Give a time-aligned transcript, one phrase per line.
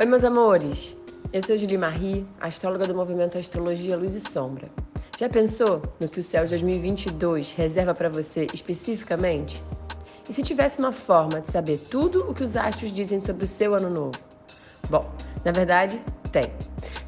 [0.00, 0.96] Oi, meus amores.
[1.30, 4.66] Eu sou Julie Marie, astróloga do movimento Astrologia Luz e Sombra.
[5.18, 9.62] Já pensou no que o céu de 2022 reserva para você especificamente?
[10.26, 13.46] E se tivesse uma forma de saber tudo o que os astros dizem sobre o
[13.46, 14.18] seu ano novo?
[14.88, 15.06] Bom,
[15.44, 16.00] na verdade,
[16.32, 16.50] tem.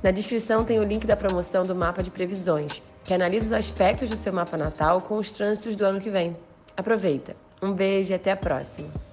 [0.03, 4.11] Na descrição tem o link da promoção do mapa de previsões, que analisa os aspectos
[4.11, 6.37] do seu mapa natal com os trânsitos do ano que vem.
[6.77, 7.35] Aproveita!
[7.63, 9.12] Um beijo e até a próxima!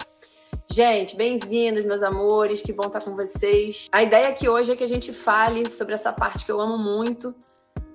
[0.71, 3.87] Gente, bem-vindos, meus amores, que bom estar com vocês.
[3.91, 6.77] A ideia aqui hoje é que a gente fale sobre essa parte que eu amo
[6.77, 7.33] muito,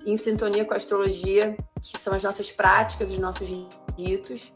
[0.05, 3.47] em sintonia com a astrologia, que são as nossas práticas, os nossos
[3.97, 4.51] ritos.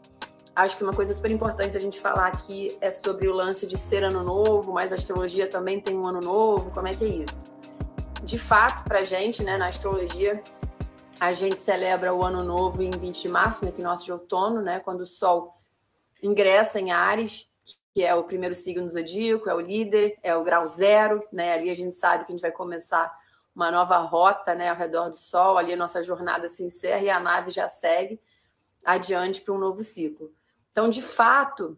[0.54, 3.78] Acho que uma coisa super importante a gente falar aqui é sobre o lance de
[3.78, 7.08] ser ano novo, mas a astrologia também tem um ano novo, como é que é
[7.08, 7.42] isso?
[8.22, 10.42] De fato, pra gente, né, na astrologia,
[11.18, 14.78] a gente celebra o ano novo em 20 de março, no equinócio de outono, né,
[14.78, 15.56] quando o Sol
[16.22, 17.49] ingressa em Ares,
[17.92, 21.52] que é o primeiro signo do zodíaco, é o líder, é o grau zero, né?
[21.52, 23.12] Ali a gente sabe que a gente vai começar
[23.54, 25.58] uma nova rota, né, ao redor do Sol.
[25.58, 28.20] Ali a nossa jornada se encerra e a nave já segue
[28.84, 30.32] adiante para um novo ciclo.
[30.70, 31.76] Então, de fato,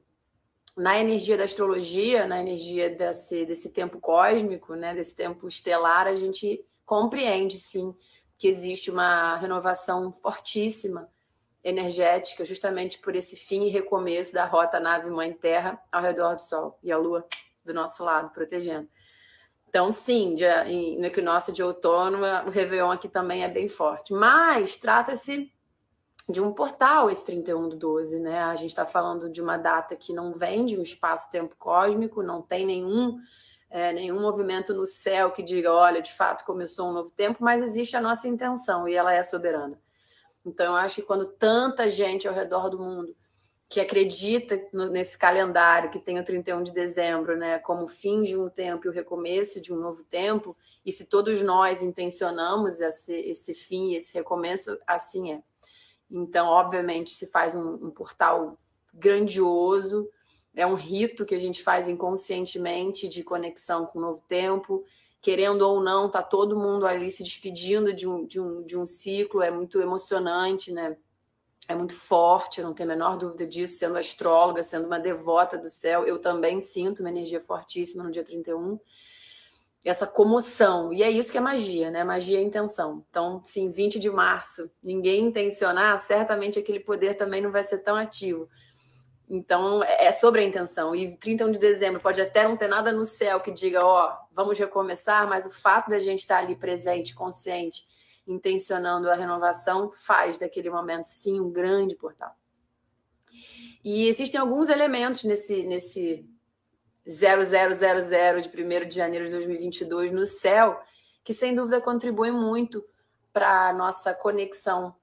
[0.76, 6.14] na energia da astrologia, na energia desse, desse tempo cósmico, né, desse tempo estelar, a
[6.14, 7.94] gente compreende sim
[8.36, 11.08] que existe uma renovação fortíssima
[11.64, 16.42] energética, justamente por esse fim e recomeço da rota nave Mãe Terra ao redor do
[16.42, 17.26] Sol e a Lua
[17.64, 18.88] do nosso lado, protegendo.
[19.68, 20.44] Então, sim, de,
[20.98, 24.12] no equinócio de outono, o Réveillon aqui também é bem forte.
[24.12, 25.50] Mas trata-se
[26.28, 28.40] de um portal, esse 31 do 12, né?
[28.40, 32.42] A gente está falando de uma data que não vem de um espaço-tempo cósmico, não
[32.42, 33.18] tem nenhum,
[33.70, 37.62] é, nenhum movimento no céu que diga, olha, de fato começou um novo tempo, mas
[37.62, 39.80] existe a nossa intenção e ela é soberana.
[40.44, 43.14] Então, eu acho que quando tanta gente ao redor do mundo
[43.72, 48.50] que acredita nesse calendário que tem o 31 de dezembro, né, como fim de um
[48.50, 50.54] tempo e o recomeço de um novo tempo,
[50.84, 55.42] e se todos nós intencionamos esse, esse fim, esse recomeço, assim é.
[56.10, 58.58] Então, obviamente, se faz um, um portal
[58.92, 60.06] grandioso,
[60.54, 64.84] é um rito que a gente faz inconscientemente de conexão com o novo tempo,
[65.22, 68.84] querendo ou não, tá todo mundo ali se despedindo de um, de um, de um
[68.84, 70.96] ciclo, é muito emocionante, né?
[71.68, 75.56] É muito forte, eu não tenho a menor dúvida disso, sendo astróloga, sendo uma devota
[75.56, 78.80] do céu, eu também sinto uma energia fortíssima no dia 31.
[79.84, 82.02] Essa comoção, e é isso que é magia, né?
[82.02, 83.04] Magia é intenção.
[83.08, 87.94] Então, sim, 20 de março, ninguém intencionar, certamente aquele poder também não vai ser tão
[87.94, 88.48] ativo.
[89.34, 90.94] Então, é sobre a intenção.
[90.94, 94.26] E 31 de dezembro pode até não ter nada no céu que diga, ó, oh,
[94.30, 97.82] vamos recomeçar, mas o fato da gente estar ali presente, consciente,
[98.26, 102.36] intencionando a renovação, faz daquele momento, sim, um grande portal.
[103.82, 106.28] E existem alguns elementos nesse, nesse
[107.08, 108.48] 0000 de
[108.84, 110.78] 1 de janeiro de 2022 no céu
[111.24, 112.84] que, sem dúvida, contribuem muito
[113.32, 114.94] para a nossa conexão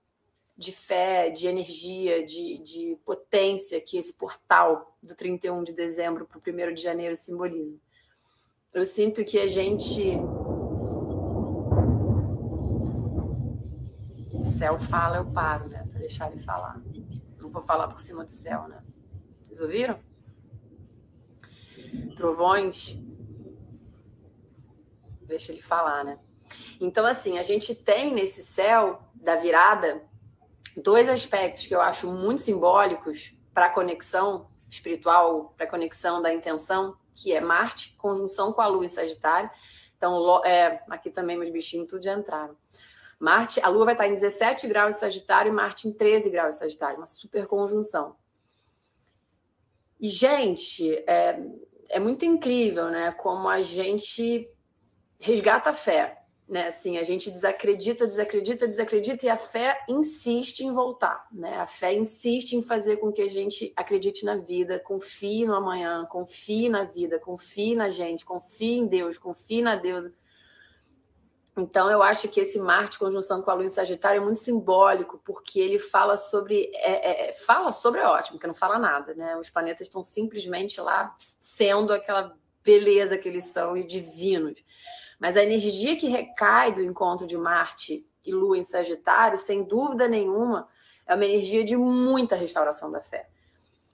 [0.59, 6.37] de fé, de energia, de, de potência que esse portal do 31 de dezembro para
[6.37, 7.79] o 1 de janeiro simboliza.
[8.73, 10.17] Eu sinto que a gente.
[14.33, 15.87] O céu fala, eu paro, né?
[15.89, 16.81] Para deixar ele falar.
[17.39, 18.83] Não vou falar por cima do céu, né?
[19.41, 19.97] Vocês ouviram?
[22.17, 22.99] Trovões.
[25.21, 26.19] Deixa ele falar, né?
[26.81, 30.08] Então, assim, a gente tem nesse céu da virada
[30.81, 36.33] dois aspectos que eu acho muito simbólicos para a conexão espiritual, para a conexão da
[36.33, 39.49] intenção, que é Marte, conjunção com a Lua em Sagitário.
[39.97, 42.55] Então, é, aqui também meus bichinhos tudo já entraram.
[43.19, 46.55] Marte, a Lua vai estar em 17 graus de Sagitário e Marte em 13 graus
[46.55, 48.15] de Sagitário, uma super conjunção.
[49.99, 51.37] E, gente, é,
[51.89, 53.11] é muito incrível, né?
[53.11, 54.49] Como a gente
[55.19, 56.18] resgata a fé
[56.49, 56.67] né?
[56.67, 61.57] Assim, a gente desacredita, desacredita, desacredita e a fé insiste em voltar, né?
[61.57, 66.03] A fé insiste em fazer com que a gente acredite na vida, confie no amanhã,
[66.09, 70.11] confie na vida, confie na gente, confie em Deus, confie na deusa.
[71.55, 75.21] Então, eu acho que esse Marte conjunção com a Lua em Sagitário é muito simbólico,
[75.23, 76.71] porque ele fala sobre.
[76.73, 79.37] É, é, é fala sobre é ótimo, porque não fala nada, né?
[79.37, 84.63] Os planetas estão simplesmente lá sendo aquela beleza que eles são e divinos.
[85.19, 90.07] Mas a energia que recai do encontro de Marte e Lua em Sagitário, sem dúvida
[90.07, 90.67] nenhuma,
[91.05, 93.27] é uma energia de muita restauração da fé.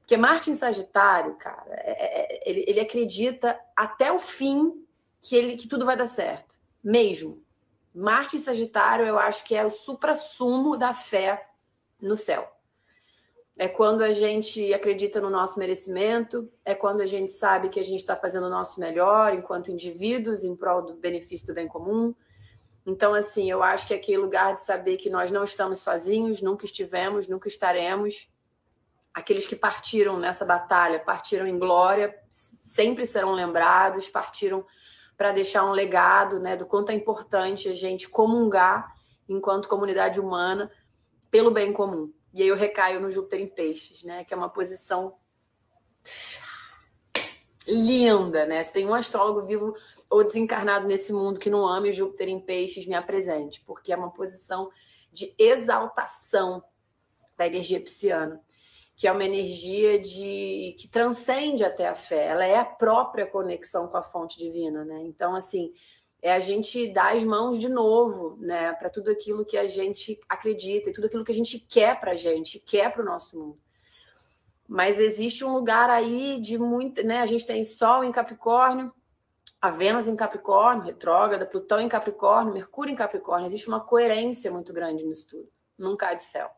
[0.02, 4.86] Porque Marte em Sagitário, cara, é, é, é, ele, ele, acredita até o fim
[5.20, 6.56] que, ele, que tudo vai dar certo.
[6.84, 7.44] Mesmo.
[7.94, 11.50] Marte em Sagitário, eu acho que é o supra-sumo da fé
[12.00, 12.55] no céu.
[13.58, 17.84] É quando a gente acredita no nosso merecimento, é quando a gente sabe que a
[17.84, 22.14] gente está fazendo o nosso melhor enquanto indivíduos em prol do benefício do bem comum.
[22.86, 26.42] Então, assim, eu acho que é aquele lugar de saber que nós não estamos sozinhos,
[26.42, 28.30] nunca estivemos, nunca estaremos.
[29.14, 34.66] Aqueles que partiram nessa batalha, partiram em glória, sempre serão lembrados, partiram
[35.16, 38.94] para deixar um legado né, do quanto é importante a gente comungar
[39.30, 40.70] enquanto comunidade humana
[41.32, 42.14] pelo bem comum.
[42.36, 44.26] E aí eu recaio no Júpiter em Peixes, né?
[44.26, 45.16] Que é uma posição
[47.66, 48.62] linda, né?
[48.62, 49.74] Se tem um astrólogo vivo
[50.10, 54.12] ou desencarnado nesse mundo que não ame Júpiter em Peixes, me apresente, porque é uma
[54.12, 54.70] posição
[55.14, 56.62] de exaltação
[57.38, 58.44] da energia pisciana,
[58.98, 62.28] que é uma energia de que transcende até a fé.
[62.28, 65.04] Ela é a própria conexão com a fonte divina, né?
[65.06, 65.74] Então, assim,
[66.26, 70.20] é a gente dar as mãos de novo, né, para tudo aquilo que a gente
[70.28, 73.38] acredita e tudo aquilo que a gente quer para a gente, quer para o nosso
[73.38, 73.60] mundo.
[74.68, 77.20] Mas existe um lugar aí de muito, né?
[77.20, 78.92] A gente tem Sol em Capricórnio,
[79.62, 83.46] a Vênus em Capricórnio, retrógrada, Plutão em Capricórnio, Mercúrio em Capricórnio.
[83.46, 85.48] Existe uma coerência muito grande nisso tudo.
[85.78, 86.50] Não cai do céu.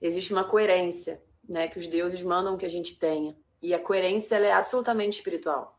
[0.00, 3.36] Existe uma coerência, né, que os deuses mandam que a gente tenha.
[3.60, 5.76] E a coerência é absolutamente espiritual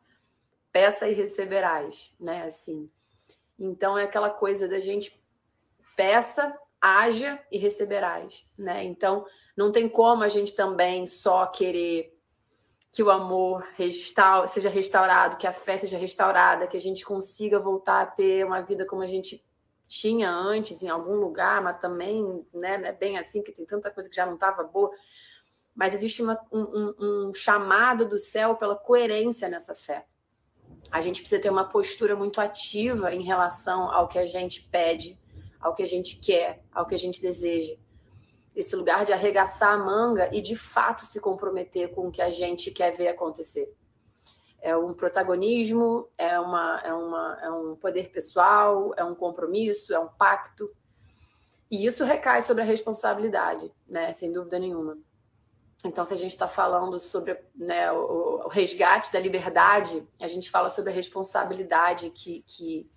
[0.76, 2.44] peça e receberás, né?
[2.44, 2.92] Assim.
[3.58, 5.18] Então é aquela coisa da gente
[5.96, 8.84] peça, haja e receberás, né?
[8.84, 9.26] Então
[9.56, 12.14] não tem como a gente também só querer
[12.92, 13.66] que o amor
[14.50, 18.60] seja restaurado, que a fé seja restaurada, que a gente consiga voltar a ter uma
[18.62, 19.42] vida como a gente
[19.88, 23.90] tinha antes em algum lugar, mas também né, não é bem assim, que tem tanta
[23.90, 24.92] coisa que já não estava boa.
[25.74, 30.06] Mas existe uma, um, um chamado do céu pela coerência nessa fé
[30.92, 35.20] a gente precisa ter uma postura muito ativa em relação ao que a gente pede,
[35.60, 37.76] ao que a gente quer, ao que a gente deseja.
[38.56, 42.30] Esse lugar de arregaçar a manga e de fato se comprometer com o que a
[42.30, 43.74] gente quer ver acontecer.
[44.62, 50.00] É um protagonismo, é, uma, é, uma, é um poder pessoal, é um compromisso, é
[50.00, 50.72] um pacto.
[51.70, 54.14] E isso recai sobre a responsabilidade, né?
[54.14, 54.98] sem dúvida nenhuma.
[55.88, 60.50] Então, se a gente está falando sobre né, o, o, resgate da liberdade, a gente
[60.50, 62.90] fala sobre a responsabilidade que, que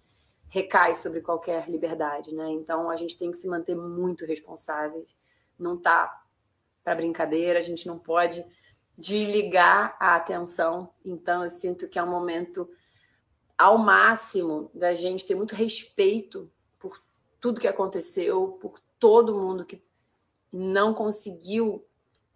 [0.48, 2.34] recai sobre qualquer liberdade.
[2.34, 2.50] Né?
[2.52, 5.14] Então, a gente tem que se manter muito responsáveis.
[5.58, 6.24] Não tá
[6.82, 8.44] para brincadeira, a gente não pode
[8.96, 10.90] desligar a atenção.
[11.04, 12.68] Então, eu sinto que é um momento
[13.56, 17.02] ao máximo da gente ter muito respeito por
[17.38, 19.82] tudo que aconteceu, por todo mundo que
[20.50, 21.84] não conseguiu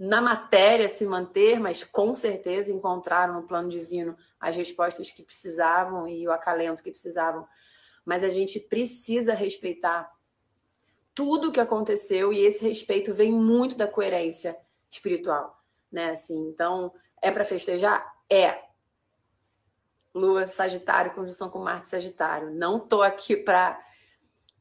[0.05, 6.09] na matéria se manter, mas com certeza encontraram no plano divino as respostas que precisavam
[6.09, 7.47] e o acalento que precisavam.
[8.05, 10.11] Mas a gente precisa respeitar
[11.15, 14.59] tudo o que aconteceu e esse respeito vem muito da coerência
[14.91, 16.11] espiritual, né?
[16.11, 18.05] Assim, então, é para festejar?
[18.29, 18.61] É.
[20.13, 22.51] Lua Sagitário, conjunção com Marte Sagitário.
[22.51, 23.81] Não tô aqui para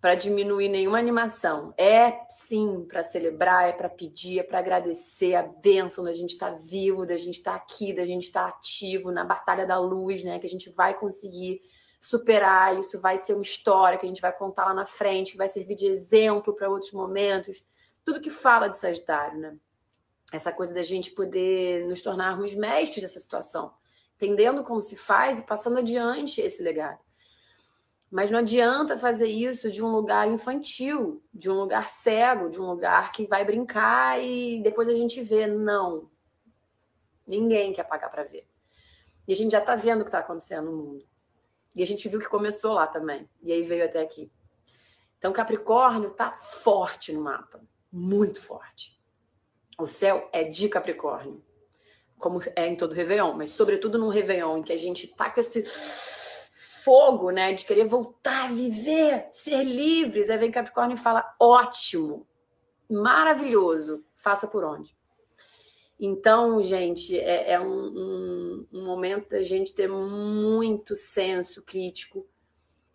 [0.01, 1.71] para diminuir nenhuma animação.
[1.77, 6.49] É sim para celebrar, é para pedir, é para agradecer a bênção da gente estar
[6.49, 9.79] tá vivo, da gente estar tá aqui, da gente estar tá ativo na batalha da
[9.79, 10.39] luz, né?
[10.39, 11.61] Que a gente vai conseguir
[11.99, 15.37] superar, isso vai ser uma história que a gente vai contar lá na frente, que
[15.37, 17.63] vai servir de exemplo para outros momentos.
[18.03, 19.55] Tudo que fala de Sagitário, né?
[20.33, 23.71] Essa coisa da gente poder nos tornarmos mestres dessa situação,
[24.15, 27.10] entendendo como se faz e passando adiante esse legado.
[28.11, 32.65] Mas não adianta fazer isso de um lugar infantil, de um lugar cego, de um
[32.65, 35.47] lugar que vai brincar e depois a gente vê.
[35.47, 36.11] Não.
[37.25, 38.45] Ninguém quer pagar para ver.
[39.25, 41.07] E a gente já está vendo o que está acontecendo no mundo.
[41.73, 43.29] E a gente viu que começou lá também.
[43.41, 44.29] E aí veio até aqui.
[45.17, 47.61] Então, Capricórnio está forte no mapa.
[47.89, 48.99] Muito forte.
[49.79, 51.41] O céu é de Capricórnio.
[52.17, 55.39] Como é em todo Réveillon, mas sobretudo num Réveillon em que a gente está com
[55.39, 55.63] esse
[56.83, 60.29] fogo, né, de querer voltar a viver, ser livres.
[60.29, 62.27] Aí vem Capricórnio e fala: ótimo,
[62.89, 64.95] maravilhoso, faça por onde.
[65.99, 72.27] Então, gente, é, é um, um, um, momento da gente ter muito senso crítico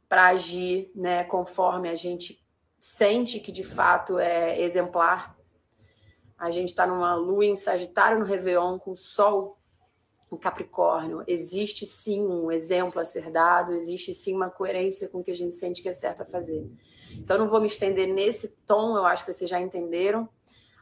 [0.09, 2.45] para agir, né, conforme a gente
[2.81, 5.37] sente que de fato é exemplar.
[6.37, 9.57] A gente está numa lua em Sagitário no Réveillon com Sol
[10.31, 15.25] em Capricórnio, existe sim um exemplo a ser dado, existe sim uma coerência com o
[15.25, 16.69] que a gente sente que é certo a fazer.
[17.13, 20.29] Então, não vou me estender nesse tom, eu acho que vocês já entenderam.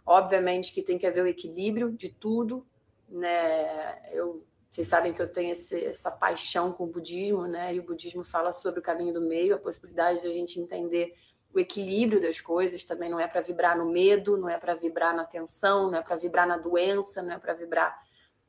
[0.07, 2.67] Obviamente que tem que haver o equilíbrio de tudo,
[3.09, 4.11] né?
[4.13, 7.75] Eu, vocês sabem que eu tenho esse, essa paixão com o budismo, né?
[7.75, 11.15] E o budismo fala sobre o caminho do meio, a possibilidade de a gente entender
[11.55, 15.15] o equilíbrio das coisas, também não é para vibrar no medo, não é para vibrar
[15.15, 17.97] na tensão, não é para vibrar na doença, não é para vibrar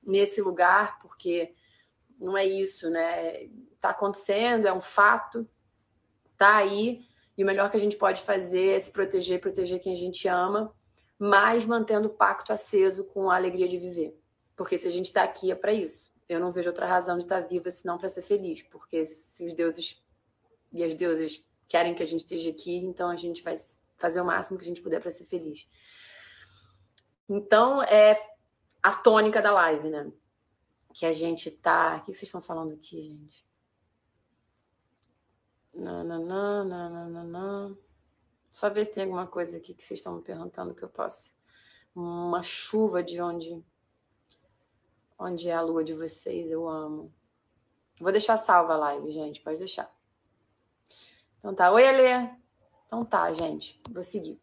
[0.06, 1.54] nesse lugar, porque
[2.20, 3.44] não é isso, né?
[3.74, 5.48] Está acontecendo, é um fato,
[6.38, 7.06] tá aí,
[7.38, 10.28] e o melhor que a gente pode fazer é se proteger, proteger quem a gente
[10.28, 10.74] ama,
[11.18, 14.18] mas mantendo o pacto aceso com a alegria de viver.
[14.56, 16.14] Porque se a gente está aqui é para isso.
[16.28, 19.46] Eu não vejo outra razão de estar tá viva senão para ser feliz, porque se
[19.46, 20.02] os deuses
[20.72, 23.56] e as deusas querem que a gente esteja aqui, então a gente vai
[23.98, 25.68] fazer o máximo que a gente puder para ser feliz.
[27.30, 28.18] Então, é
[28.86, 30.12] a tônica da live, né?
[30.94, 31.98] Que a gente tá.
[31.98, 33.44] O que vocês estão falando aqui, gente?
[35.74, 37.76] Nananã, nananã.
[38.52, 41.36] Só ver se tem alguma coisa aqui que vocês estão me perguntando que eu posso.
[41.96, 43.66] Uma chuva de onde.
[45.18, 47.12] Onde é a lua de vocês, eu amo.
[48.00, 49.42] Vou deixar salva a live, gente.
[49.42, 49.92] Pode deixar.
[51.40, 51.72] Então tá.
[51.72, 52.30] Oi, Alê.
[52.86, 53.82] Então tá, gente.
[53.90, 54.40] Vou seguir.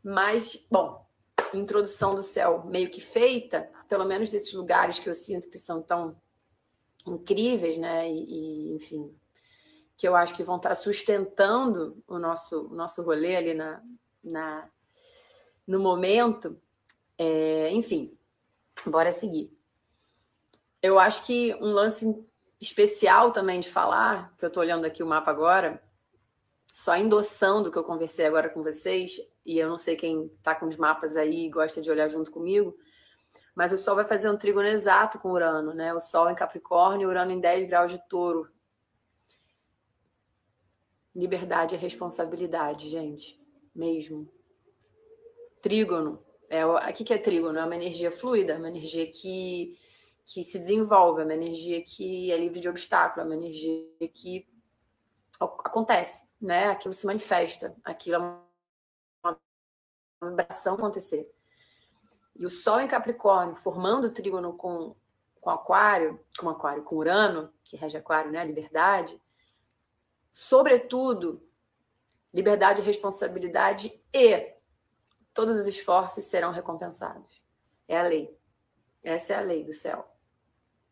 [0.00, 1.07] Mas, bom,
[1.54, 5.82] introdução do céu meio que feita, pelo menos desses lugares que eu sinto que são
[5.82, 6.16] tão
[7.06, 8.10] incríveis, né?
[8.10, 9.14] E, e enfim,
[9.96, 13.82] que eu acho que vão estar sustentando o nosso, o nosso rolê ali na,
[14.22, 14.68] na,
[15.66, 16.60] no momento.
[17.16, 18.16] É, enfim,
[18.86, 19.52] bora seguir.
[20.80, 22.24] Eu acho que um lance
[22.60, 25.82] especial também de falar, que eu estou olhando aqui o mapa agora,
[26.72, 30.54] só endossando o que eu conversei agora com vocês, e eu não sei quem está
[30.54, 32.76] com os mapas aí e gosta de olhar junto comigo,
[33.54, 35.94] mas o Sol vai fazer um trígono exato com Urano, né?
[35.94, 38.46] O Sol em Capricórnio, Urano em 10 graus de touro.
[41.16, 43.40] Liberdade e responsabilidade, gente.
[43.74, 44.30] Mesmo.
[45.62, 46.22] Trígono.
[46.50, 47.58] É, o que, que é trígono?
[47.58, 49.78] É uma energia fluida, uma energia que,
[50.26, 54.46] que se desenvolve, é uma energia que é livre de obstáculo, é uma energia que
[55.40, 56.66] acontece, né?
[56.66, 58.47] Aquilo se manifesta, aquilo é
[60.22, 61.30] vibração acontecer.
[62.36, 64.94] E o Sol em Capricórnio, formando o trígono com,
[65.40, 68.44] com Aquário, com Aquário, com Urano, que rege Aquário, né?
[68.44, 69.20] Liberdade,
[70.32, 71.42] sobretudo,
[72.32, 74.54] liberdade e responsabilidade e
[75.34, 77.42] todos os esforços serão recompensados.
[77.86, 78.36] É a lei.
[79.02, 80.06] Essa é a lei do céu.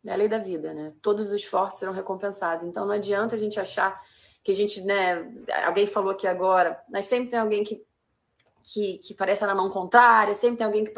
[0.04, 0.92] É a lei da vida, né?
[1.02, 2.64] Todos os esforços serão recompensados.
[2.64, 4.00] Então não adianta a gente achar
[4.42, 5.32] que a gente, né?
[5.64, 7.84] Alguém falou aqui agora, mas sempre tem alguém que,
[8.66, 10.92] que, que parece na mão contrária, sempre tem alguém que.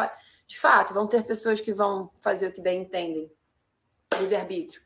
[0.47, 3.31] De fato, vão ter pessoas que vão fazer o que bem entendem,
[4.19, 4.81] livre-arbítrio.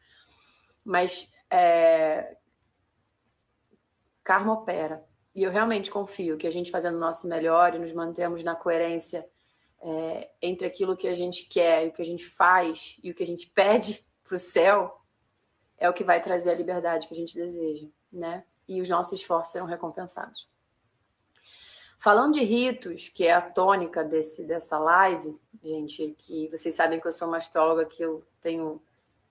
[0.85, 2.37] Mas é,
[4.25, 5.07] karma opera.
[5.33, 8.57] E eu realmente confio que a gente fazendo o nosso melhor e nos mantemos na
[8.57, 9.25] coerência
[9.81, 13.15] é, entre aquilo que a gente quer e o que a gente faz e o
[13.15, 15.01] que a gente pede para o céu
[15.79, 18.45] é o que vai trazer a liberdade que a gente deseja, né?
[18.69, 20.49] E os nossos esforços serão recompensados.
[22.03, 27.07] Falando de ritos, que é a tônica desse, dessa live, gente, que vocês sabem que
[27.07, 28.83] eu sou uma astróloga, que eu tenho.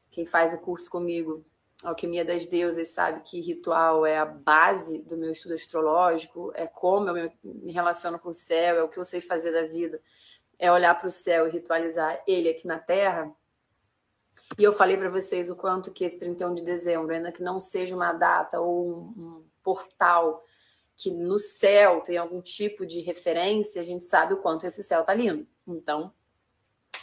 [0.09, 1.43] Quem faz o curso comigo
[1.83, 7.09] Alquimia das Deusas sabe que ritual é a base do meu estudo astrológico, é como
[7.09, 10.01] eu me relaciono com o céu, é o que eu sei fazer da vida,
[10.57, 13.29] é olhar para o céu e ritualizar ele aqui na Terra.
[14.57, 17.59] E eu falei para vocês o quanto que esse 31 de dezembro, ainda que não
[17.59, 20.41] seja uma data ou um, um portal
[21.01, 25.01] que no céu tem algum tipo de referência, a gente sabe o quanto esse céu
[25.01, 25.47] está lindo.
[25.65, 26.13] Então,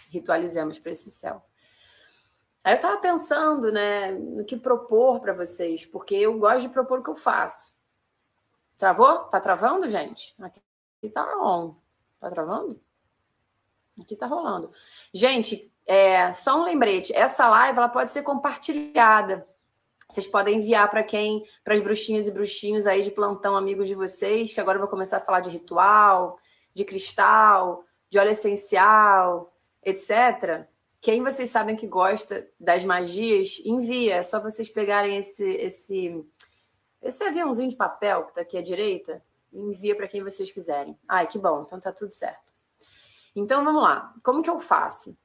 [0.08, 1.44] ritualizemos para esse céu.
[2.62, 7.00] Aí eu estava pensando, né, no que propor para vocês, porque eu gosto de propor
[7.00, 7.74] o que eu faço.
[8.76, 9.24] Travou?
[9.24, 10.36] Tá travando, gente?
[10.40, 10.60] Aqui
[11.12, 11.74] tá on.
[12.20, 12.80] Tá travando?
[14.00, 14.70] Aqui tá rolando.
[15.12, 19.44] Gente, é, só um lembrete, essa live ela pode ser compartilhada.
[20.10, 23.94] Vocês podem enviar para quem, para as bruxinhas e bruxinhos aí de plantão, amigos de
[23.94, 26.38] vocês, que agora eu vou começar a falar de ritual,
[26.72, 30.66] de cristal, de óleo essencial, etc.
[31.00, 34.16] Quem vocês sabem que gosta das magias, envia.
[34.16, 36.24] É só vocês pegarem esse esse
[37.02, 39.22] esse aviãozinho de papel que está aqui à direita,
[39.52, 40.98] envia para quem vocês quiserem.
[41.06, 42.52] Ai, que bom, então tá tudo certo.
[43.36, 44.14] Então vamos lá.
[44.22, 45.16] Como que eu faço?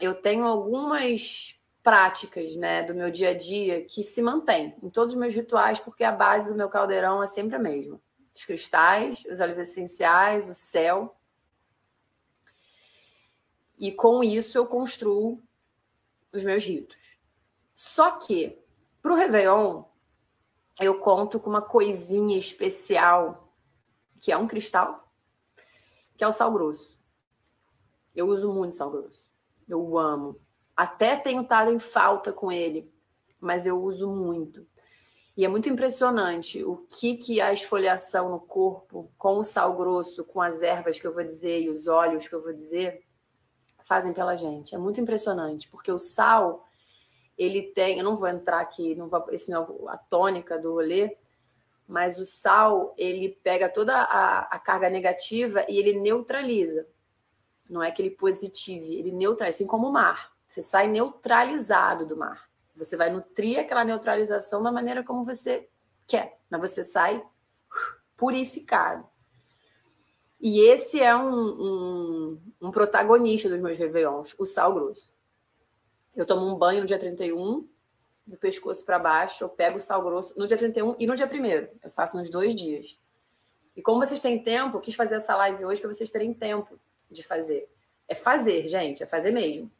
[0.00, 1.55] Eu tenho algumas
[1.86, 5.78] práticas, né, do meu dia a dia que se mantêm em todos os meus rituais,
[5.78, 8.00] porque a base do meu caldeirão é sempre a mesma.
[8.34, 11.16] Os cristais, os óleos essenciais, o céu
[13.78, 15.40] e com isso eu construo
[16.32, 17.16] os meus ritos.
[17.72, 18.58] Só que
[19.00, 19.84] para o Réveillon,
[20.80, 23.54] eu conto com uma coisinha especial,
[24.20, 25.08] que é um cristal,
[26.16, 26.98] que é o sal grosso.
[28.12, 29.30] Eu uso muito sal grosso.
[29.68, 30.44] Eu amo.
[30.76, 32.92] Até tenho estado em falta com ele,
[33.40, 34.66] mas eu uso muito.
[35.36, 40.24] E é muito impressionante o que, que a esfoliação no corpo, com o sal grosso,
[40.24, 43.02] com as ervas que eu vou dizer e os óleos que eu vou dizer,
[43.84, 44.74] fazem pela gente.
[44.74, 46.66] É muito impressionante, porque o sal,
[47.36, 50.72] ele tem, eu não vou entrar aqui, não vou, esse não é a tônica do
[50.72, 51.16] rolê,
[51.86, 56.86] mas o sal, ele pega toda a, a carga negativa e ele neutraliza.
[57.68, 60.35] Não é que ele positive, ele neutraliza, assim como o mar.
[60.46, 62.48] Você sai neutralizado do mar.
[62.76, 65.68] Você vai nutrir aquela neutralização da maneira como você
[66.06, 67.24] quer, mas você sai
[68.16, 69.06] purificado.
[70.40, 75.14] E esse é um, um, um protagonista dos meus réveillons, o sal grosso.
[76.14, 77.66] Eu tomo um banho no dia 31,
[78.26, 81.26] do pescoço para baixo, eu pego o sal grosso no dia 31 e no dia
[81.26, 81.46] 1
[81.82, 82.98] Eu faço nos dois dias.
[83.76, 86.78] E como vocês têm tempo, quis fazer essa live hoje para vocês terem tempo
[87.10, 87.68] de fazer.
[88.08, 89.70] É fazer, gente, é fazer mesmo.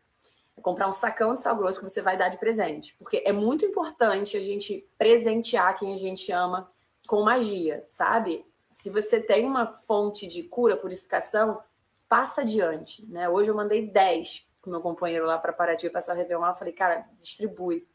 [0.57, 2.95] É comprar um sacão de sal grosso que você vai dar de presente.
[2.99, 6.71] Porque é muito importante a gente presentear quem a gente ama
[7.07, 8.45] com magia, sabe?
[8.73, 11.63] Se você tem uma fonte de cura, purificação,
[12.09, 13.07] passa adiante.
[13.07, 13.29] Né?
[13.29, 16.45] Hoje eu mandei 10 com meu companheiro lá para Paraty passar o Réveillon.
[16.45, 17.87] Eu falei, cara, distribui.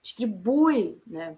[0.00, 1.36] Distribui, né?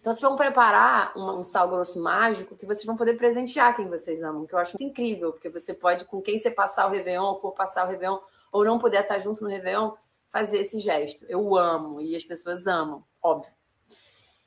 [0.00, 3.86] Então, vocês vão preparar um, um, sal grosso mágico que vocês vão poder presentear quem
[3.86, 7.22] vocês amam, que eu acho incrível, porque você pode, com quem você passar o Réveillon,
[7.22, 8.18] ou for passar o Réveillon,
[8.50, 9.92] ou não puder estar junto no Réveillon,
[10.30, 11.24] fazer esse gesto.
[11.28, 13.52] Eu amo, e as pessoas amam, óbvio.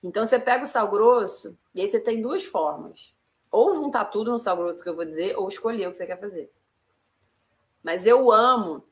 [0.02, 3.16] Então, você pega o sal grosso, e aí você tem duas formas.
[3.52, 6.06] Ou juntar tudo no sal grosso que eu vou dizer, ou escolher o que você
[6.06, 6.52] quer fazer.
[7.82, 8.84] Mas eu amo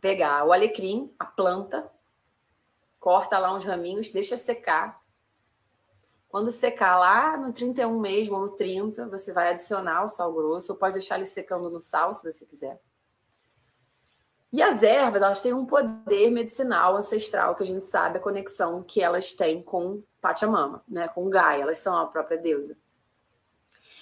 [0.00, 1.90] pegar o alecrim, a planta,
[2.98, 5.00] corta lá uns raminhos, deixa secar,
[6.28, 10.72] quando secar lá no 31 mesmo, ou no 30, você vai adicionar o sal grosso,
[10.72, 12.78] ou pode deixar ele secando no sal, se você quiser.
[14.56, 18.82] E as ervas, elas têm um poder medicinal ancestral, que a gente sabe a conexão
[18.82, 21.08] que elas têm com Pachamama, né?
[21.08, 22.74] com Gaia, elas são a própria deusa.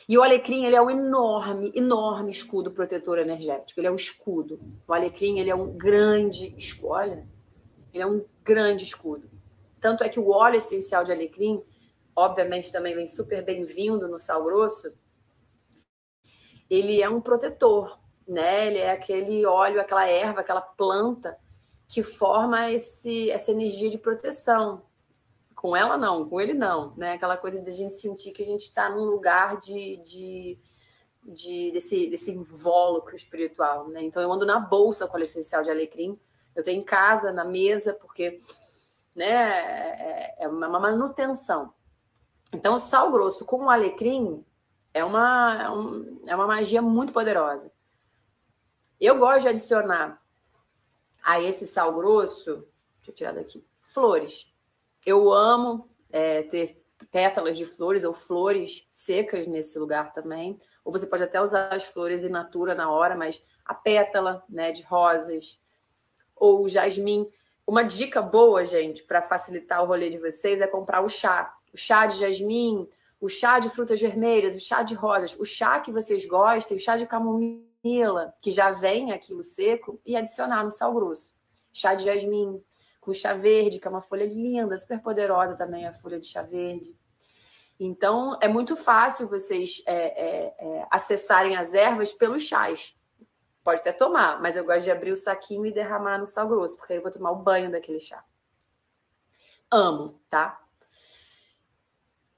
[0.09, 3.81] E o alecrim, ele é um enorme, enorme escudo protetor energético.
[3.81, 4.61] Ele é um escudo.
[4.87, 6.93] O alecrim, ele é um grande escudo.
[6.93, 7.29] Olha,
[7.93, 9.29] ele é um grande escudo.
[9.81, 11.64] Tanto é que o óleo essencial de alecrim,
[12.14, 14.93] obviamente também vem super bem-vindo no sal grosso,
[16.71, 18.67] ele é um protetor, né?
[18.67, 21.39] Ele é aquele óleo, aquela erva, aquela planta
[21.89, 24.83] que forma esse, essa energia de proteção.
[25.55, 27.15] Com ela não, com ele não, né?
[27.15, 30.59] Aquela coisa de a gente sentir que a gente está num lugar de, de,
[31.23, 34.03] de, desse, desse invólucro espiritual, né?
[34.03, 36.17] Então eu ando na bolsa com o essencial de alecrim,
[36.55, 38.39] eu tenho em casa, na mesa, porque
[39.17, 41.73] né, é, é uma manutenção.
[42.53, 44.45] Então, o sal grosso com o alecrim
[44.93, 45.75] é uma,
[46.27, 47.73] é, é uma magia muito poderosa.
[49.05, 50.19] Eu gosto de adicionar
[51.23, 54.51] a esse sal grosso, deixa eu tirar daqui, flores.
[55.05, 60.59] Eu amo é, ter pétalas de flores ou flores secas nesse lugar também.
[60.83, 64.73] Ou você pode até usar as flores in natura na hora, mas a pétala né,
[64.73, 65.61] de rosas
[66.35, 67.31] ou jasmim.
[67.67, 71.77] Uma dica boa, gente, para facilitar o rolê de vocês é comprar o chá o
[71.77, 72.88] chá de jasmim,
[73.21, 76.81] o chá de frutas vermelhas, o chá de rosas, o chá que vocês gostem, o
[76.81, 77.74] chá de camomila,
[78.40, 81.35] que já vem aquilo seco, e adicionar no sal grosso.
[81.73, 82.62] Chá de jasmim,
[83.01, 86.42] com chá verde, que é uma folha linda, super poderosa também a folha de chá
[86.42, 86.97] verde.
[87.79, 92.97] Então, é muito fácil vocês é, é, é, acessarem as ervas pelos chás.
[93.62, 96.77] Pode até tomar, mas eu gosto de abrir o saquinho e derramar no sal grosso,
[96.77, 98.25] porque aí eu vou tomar o banho daquele chá.
[99.70, 100.64] Amo, tá?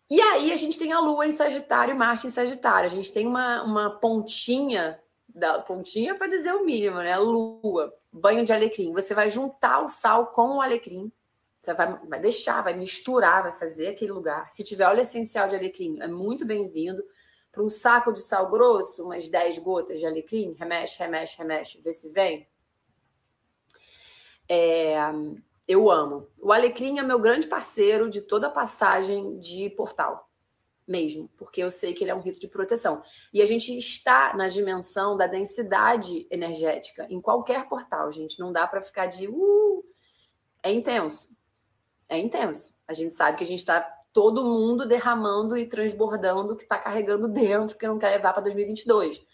[0.08, 2.86] E aí a gente tem a Lua em Sagitário e Marte em Sagitário.
[2.86, 5.00] A gente tem uma, uma pontinha,
[5.36, 7.16] da pontinha para dizer o mínimo, né?
[7.18, 8.92] Lua, banho de alecrim.
[8.92, 11.12] Você vai juntar o sal com o alecrim.
[11.60, 14.50] Você vai, vai deixar, vai misturar, vai fazer aquele lugar.
[14.50, 17.04] Se tiver óleo essencial de alecrim, é muito bem-vindo.
[17.52, 21.92] Para um saco de sal grosso, umas 10 gotas de alecrim, remexe, remexe, remexe, vê
[21.92, 22.48] se vem.
[24.48, 24.96] É,
[25.66, 26.28] eu amo.
[26.38, 30.25] O Alecrim é meu grande parceiro de toda a passagem de portal,
[30.86, 33.02] mesmo, porque eu sei que ele é um rito de proteção.
[33.32, 38.38] E a gente está na dimensão da densidade energética em qualquer portal, gente.
[38.38, 39.28] Não dá para ficar de.
[39.28, 39.84] Uh!
[40.62, 41.28] É intenso.
[42.08, 42.74] É intenso.
[42.86, 43.80] A gente sabe que a gente está
[44.12, 48.44] todo mundo derramando e transbordando o que está carregando dentro, porque não quer levar para
[48.44, 49.24] 2022.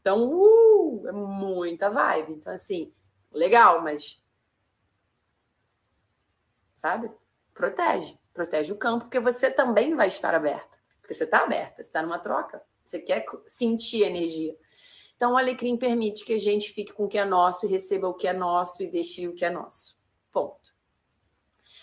[0.00, 2.32] Então, uh, é muita vibe.
[2.32, 2.92] Então, assim,
[3.32, 4.22] legal, mas
[6.82, 7.10] sabe?
[7.54, 8.18] Protege.
[8.34, 10.81] Protege o campo, porque você também vai estar aberta.
[11.12, 12.62] Porque você está aberta, você está numa troca.
[12.82, 14.56] Você quer sentir energia.
[15.14, 18.08] Então, o alecrim permite que a gente fique com o que é nosso e receba
[18.08, 19.96] o que é nosso e deixe o que é nosso.
[20.32, 20.74] Ponto.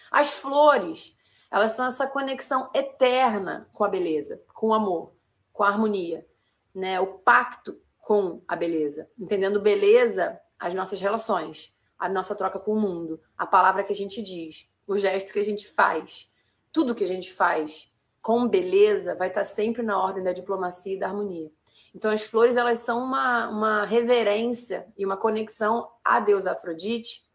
[0.10, 1.16] As flores,
[1.52, 5.14] elas são essa conexão eterna com a beleza, com o amor,
[5.54, 6.28] com a harmonia,
[6.74, 7.00] né?
[7.00, 12.82] O pacto com a beleza, entendendo beleza as nossas relações, a nossa troca com o
[12.82, 16.34] mundo, a palavra que a gente diz, o gesto que a gente faz,
[16.72, 17.92] tudo que a gente faz
[18.30, 21.52] com beleza vai estar sempre na ordem da diplomacia e da harmonia.
[21.96, 27.26] Então, as flores elas são uma, uma reverência e uma conexão à deusa Afrodite,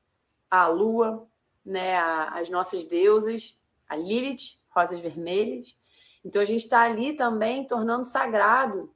[0.49, 1.27] à lua,
[1.67, 5.77] né, às nossas deusas, a Lilith, rosas vermelhas.
[6.25, 8.95] Então, a gente está ali também tornando sagrado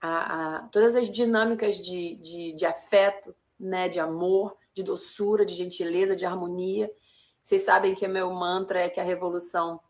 [0.00, 5.54] a, a, todas as dinâmicas de, de, de afeto, né, de amor, de doçura, de
[5.54, 6.88] gentileza, de harmonia.
[7.42, 9.80] Vocês sabem que o meu mantra é que a revolução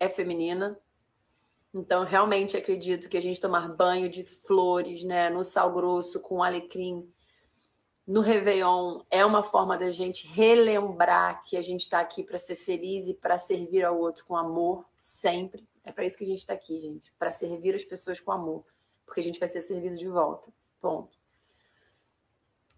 [0.00, 0.80] é feminina,
[1.72, 6.42] então, realmente acredito que a gente tomar banho de flores, né, no sal grosso, com
[6.42, 7.08] alecrim,
[8.04, 12.56] no Réveillon, é uma forma da gente relembrar que a gente está aqui para ser
[12.56, 15.68] feliz e para servir ao outro com amor, sempre.
[15.84, 18.64] É para isso que a gente está aqui, gente, para servir as pessoas com amor,
[19.06, 20.52] porque a gente vai ser servido de volta.
[20.80, 21.16] Ponto.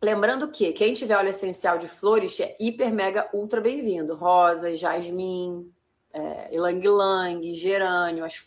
[0.02, 4.14] Lembrando que quem tiver óleo essencial de flores é hiper, mega, ultra bem-vindo.
[4.14, 5.72] Rosa, jasmim,
[6.12, 8.46] é, ilang-ilang, gerânio, as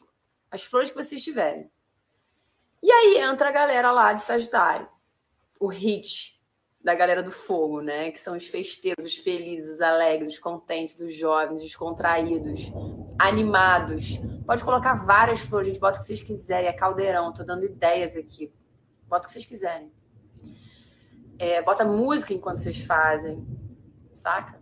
[0.56, 1.70] as flores que vocês tiverem.
[2.82, 4.88] E aí entra a galera lá de Sagitário,
[5.60, 6.42] o hit
[6.82, 8.12] da galera do fogo, né?
[8.12, 12.72] Que são os festeiros, os felizes, os alegres, os contentes, os jovens, os contraídos,
[13.18, 14.20] animados.
[14.46, 18.16] Pode colocar várias flores, gente, bota o que vocês quiserem, é caldeirão, tô dando ideias
[18.16, 18.54] aqui.
[19.08, 19.92] Bota o que vocês quiserem.
[21.40, 23.46] É, bota música enquanto vocês fazem,
[24.14, 24.60] saca?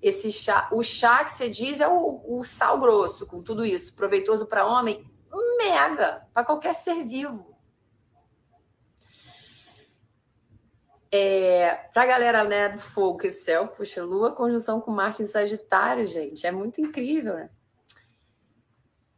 [0.00, 3.94] Esse chá, o chá que você diz é o, o sal grosso, com tudo isso,
[3.94, 5.04] proveitoso para homem,
[5.58, 7.56] mega, para qualquer ser vivo.
[11.10, 15.26] É, para a galera né, do fogo e céu, puxa, Lua conjunção com Marte em
[15.26, 17.50] Sagitário, gente, é muito incrível, né?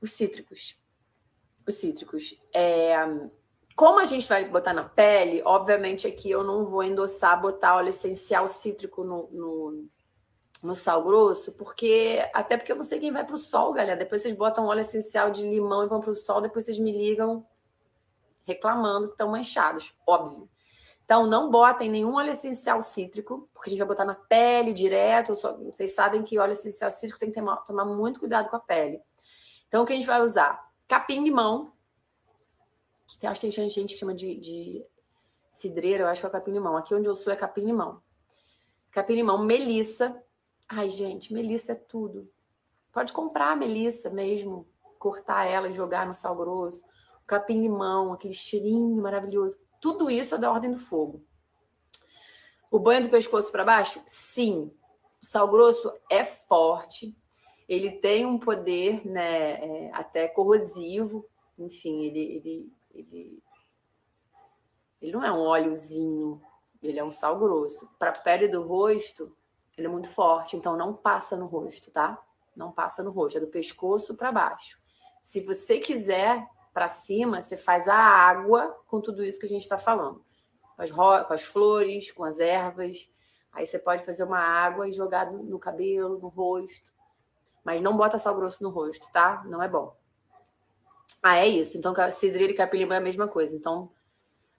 [0.01, 0.79] Os cítricos.
[1.67, 2.41] Os cítricos.
[2.55, 2.95] É,
[3.75, 7.89] como a gente vai botar na pele, obviamente aqui eu não vou endossar botar óleo
[7.89, 9.89] essencial cítrico no, no
[10.63, 13.99] no sal grosso, porque até porque eu não sei quem vai para o sol, galera.
[13.99, 16.93] Depois vocês botam óleo essencial de limão e vão para o sol, depois vocês me
[16.93, 17.47] ligam
[18.45, 20.49] reclamando que estão manchados, óbvio.
[21.05, 25.35] Então não botem nenhum óleo essencial cítrico, porque a gente vai botar na pele direto.
[25.35, 28.61] Só, vocês sabem que óleo essencial cítrico tem que ter, tomar muito cuidado com a
[28.61, 29.03] pele.
[29.67, 30.71] Então o que a gente vai usar?
[30.87, 31.73] Capim limão,
[33.19, 34.87] que acho que tem gente que chama de, de
[35.51, 36.77] cidreira, eu acho que é capim limão.
[36.77, 38.01] Aqui onde eu sou é capim limão.
[38.91, 40.23] Capim limão, melissa,
[40.73, 42.31] Ai, gente, melissa é tudo.
[42.93, 44.69] Pode comprar a melissa mesmo,
[45.01, 46.85] cortar ela e jogar no sal grosso,
[47.27, 49.59] capim-limão, aquele cheirinho maravilhoso.
[49.81, 51.25] Tudo isso é da ordem do fogo.
[52.71, 54.01] O banho do pescoço para baixo?
[54.07, 54.73] Sim.
[55.21, 57.17] O sal grosso é forte,
[57.69, 61.27] ele tem um poder né, é, até corrosivo,
[61.59, 63.43] enfim, ele, ele, ele,
[65.03, 66.41] ele não é um óleozinho,
[66.81, 67.89] ele é um sal grosso.
[67.99, 69.37] Para a pele do rosto,
[69.77, 72.21] ele é muito forte, então não passa no rosto, tá?
[72.57, 74.79] Não passa no rosto, é do pescoço para baixo.
[75.21, 79.63] Se você quiser para cima, você faz a água com tudo isso que a gente
[79.63, 80.25] está falando.
[80.77, 83.11] Com as, com as flores, com as ervas.
[83.53, 86.93] Aí você pode fazer uma água e jogar no cabelo, no rosto.
[87.65, 89.43] Mas não bota sal grosso no rosto, tá?
[89.47, 89.95] Não é bom.
[91.23, 91.77] Ah, é isso.
[91.77, 93.55] Então, cidreira e capim-limão é a mesma coisa.
[93.55, 93.91] Então,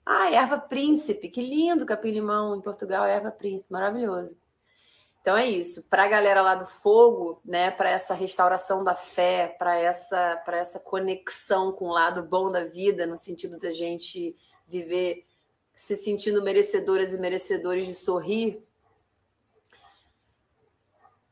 [0.06, 1.28] ah, erva príncipe.
[1.28, 3.72] Que lindo capim-limão em Portugal, erva príncipe.
[3.72, 4.38] Maravilhoso.
[5.22, 5.84] Então é isso.
[5.84, 10.58] Para a galera lá do fogo, né, para essa restauração da fé, para essa, para
[10.58, 15.24] essa conexão com o lado bom da vida, no sentido da gente viver
[15.72, 18.60] se sentindo merecedoras e merecedores de sorrir.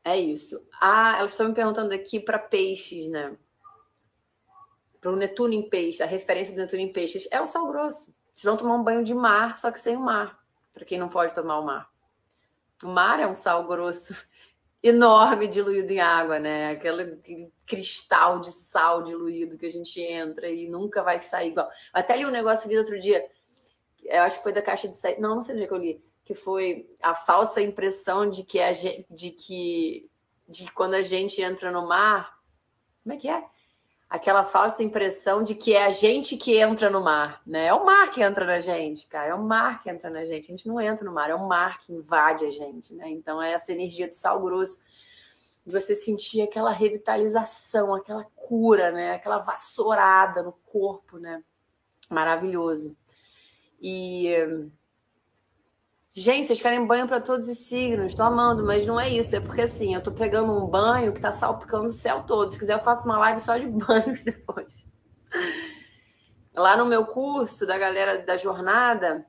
[0.05, 0.65] É isso.
[0.79, 3.35] Ah, elas estão me perguntando aqui para peixes, né?
[5.01, 8.13] Para o Netuno em peixe, a referência do Netuno em peixes é o sal grosso.
[8.31, 10.41] Vocês vão tomar um banho de mar, só que sem o mar,
[10.73, 11.91] para quem não pode tomar o mar.
[12.83, 14.15] O mar é um sal grosso
[14.81, 16.71] enorme diluído em água, né?
[16.71, 21.69] Aquele cristal de sal diluído que a gente entra e nunca vai sair igual.
[21.93, 23.25] Até li um negócio ali outro dia,
[24.03, 25.77] eu acho que foi da caixa de saída, não, não sei onde é que eu
[25.77, 30.09] li, que foi a falsa impressão de que a gente, de que
[30.51, 32.37] de que quando a gente entra no mar,
[33.03, 33.43] como é que é?
[34.11, 37.67] Aquela falsa impressão de que é a gente que entra no mar, né?
[37.67, 39.29] É o mar que entra na gente, cara.
[39.29, 40.47] É o mar que entra na gente.
[40.47, 43.09] A gente não entra no mar, é o mar que invade a gente, né?
[43.09, 44.77] Então é essa energia do sal grosso
[45.65, 49.13] você sentir aquela revitalização, aquela cura, né?
[49.13, 51.41] Aquela vassourada no corpo, né?
[52.09, 52.97] Maravilhoso.
[53.81, 54.27] E
[56.13, 59.33] Gente, vocês querem banho para todos os signos, tô amando, mas não é isso.
[59.33, 62.49] É porque assim, eu tô pegando um banho que tá salpicando o céu todo.
[62.49, 64.85] Se quiser, eu faço uma live só de banhos depois.
[66.53, 69.25] Lá no meu curso da galera da jornada,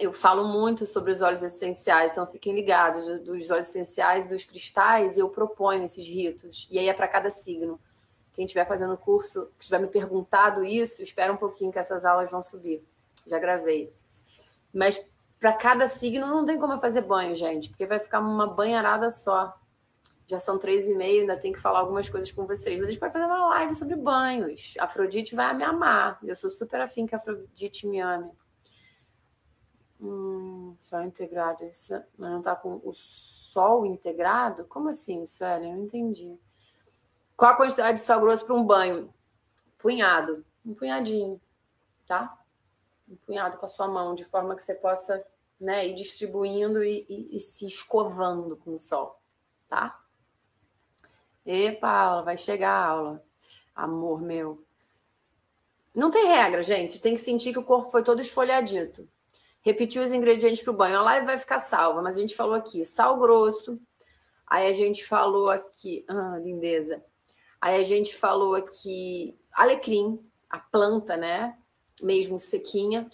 [0.00, 5.16] eu falo muito sobre os óleos essenciais, então fiquem ligados dos óleos essenciais, dos cristais,
[5.16, 6.66] e eu proponho esses ritos.
[6.72, 7.78] E aí é para cada signo.
[8.32, 12.28] Quem estiver fazendo o curso, estiver me perguntado isso, espera um pouquinho que essas aulas
[12.28, 12.84] vão subir.
[13.24, 13.92] Já gravei.
[14.74, 15.04] Mas
[15.38, 19.08] para cada signo não tem como eu fazer banho, gente, porque vai ficar uma banharada
[19.10, 19.56] só.
[20.26, 22.78] Já são três e meio, ainda tem que falar algumas coisas com vocês.
[22.78, 24.74] Mas a gente vai fazer uma live sobre banhos.
[24.78, 26.18] A Afrodite vai me amar.
[26.22, 28.30] Eu sou super afim que a Afrodite me ame.
[29.98, 31.64] Hum, sol integrado.
[31.64, 34.64] Isso, mas não tá com o sol integrado?
[34.66, 35.70] Como assim, Suelen?
[35.70, 36.38] Eu não entendi.
[37.34, 39.12] Qual a quantidade de sal grosso para um banho?
[39.78, 40.44] Punhado.
[40.66, 41.40] Um punhadinho,
[42.06, 42.37] tá?
[43.08, 45.24] Um punhado com a sua mão, de forma que você possa
[45.60, 49.20] né, ir distribuindo e, e, e se escovando com o sol,
[49.68, 50.00] tá?
[51.44, 53.24] Epa, aula, vai chegar a aula.
[53.74, 54.62] Amor meu.
[55.94, 57.00] Não tem regra, gente.
[57.00, 59.08] Tem que sentir que o corpo foi todo esfolhadito.
[59.62, 60.98] Repetir os ingredientes para o banho.
[60.98, 63.80] A live vai ficar salva, mas a gente falou aqui sal grosso.
[64.46, 66.04] Aí a gente falou aqui.
[66.06, 67.02] Ah, lindeza.
[67.60, 71.56] Aí a gente falou aqui alecrim, a planta, né?
[72.00, 73.08] Mesmo sequinha,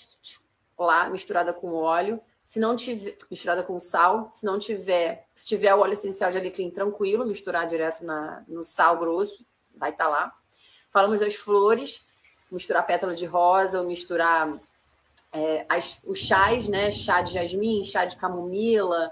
[0.78, 2.20] lá misturada com óleo.
[2.42, 6.38] Se não tiver misturada com sal, se não tiver, se tiver o óleo essencial de
[6.38, 9.44] alecrim tranquilo, misturar direto na, no sal grosso,
[9.74, 10.34] vai estar tá lá.
[10.90, 12.04] Falamos das flores,
[12.50, 14.60] misturar pétala de rosa ou misturar
[15.32, 16.90] é, as, os chás, né?
[16.90, 19.10] Chá de jasmim, chá de camomila,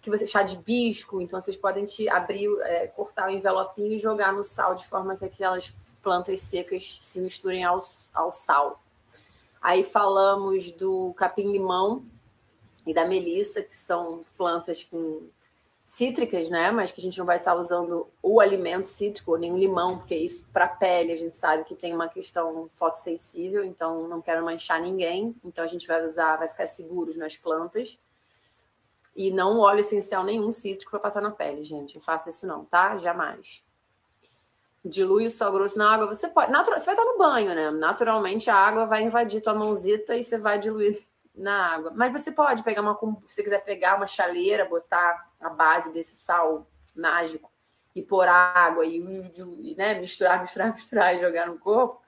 [0.00, 1.20] que você chá de hibisco.
[1.20, 5.16] Então vocês podem te abrir, é, cortar o envelopinho e jogar no sal de forma
[5.16, 5.74] que aquelas
[6.06, 8.80] plantas secas se misturem ao, ao sal.
[9.60, 12.04] Aí falamos do capim-limão
[12.86, 15.28] e da melissa, que são plantas com
[15.84, 16.70] cítricas, né?
[16.70, 20.14] Mas que a gente não vai estar usando o alimento cítrico, nem o limão, porque
[20.14, 24.44] isso para a pele a gente sabe que tem uma questão fotossensível, então não quero
[24.44, 25.34] manchar ninguém.
[25.44, 27.98] Então a gente vai usar, vai ficar seguros nas plantas.
[29.16, 31.96] E não óleo essencial nenhum cítrico para passar na pele, gente.
[31.96, 32.96] Não faça isso não, tá?
[32.96, 33.65] Jamais
[34.86, 36.50] dilui o sal grosso na água, você pode.
[36.50, 37.70] Natural, você vai estar no banho, né?
[37.70, 40.98] Naturalmente a água vai invadir tua mãozita e você vai diluir
[41.34, 41.92] na água.
[41.94, 42.96] Mas você pode pegar uma.
[43.24, 47.50] Se você quiser pegar uma chaleira, botar a base desse sal mágico
[47.94, 49.00] e pôr água e,
[49.76, 52.00] né, misturar, misturar, misturar e jogar no corpo,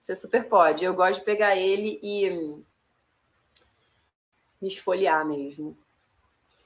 [0.00, 0.84] você super pode.
[0.84, 2.30] Eu gosto de pegar ele e
[4.60, 5.76] me esfoliar mesmo.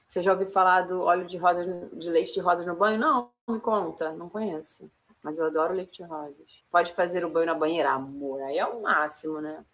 [0.07, 2.99] Você já ouviu falar do óleo de rosas, de leite de rosas no banho?
[2.99, 4.89] Não, me conta, não conheço.
[5.25, 6.63] Mas eu adoro leite de rosas.
[6.69, 8.43] Pode fazer o banho na banheira, amor.
[8.43, 9.65] Aí é o máximo, né?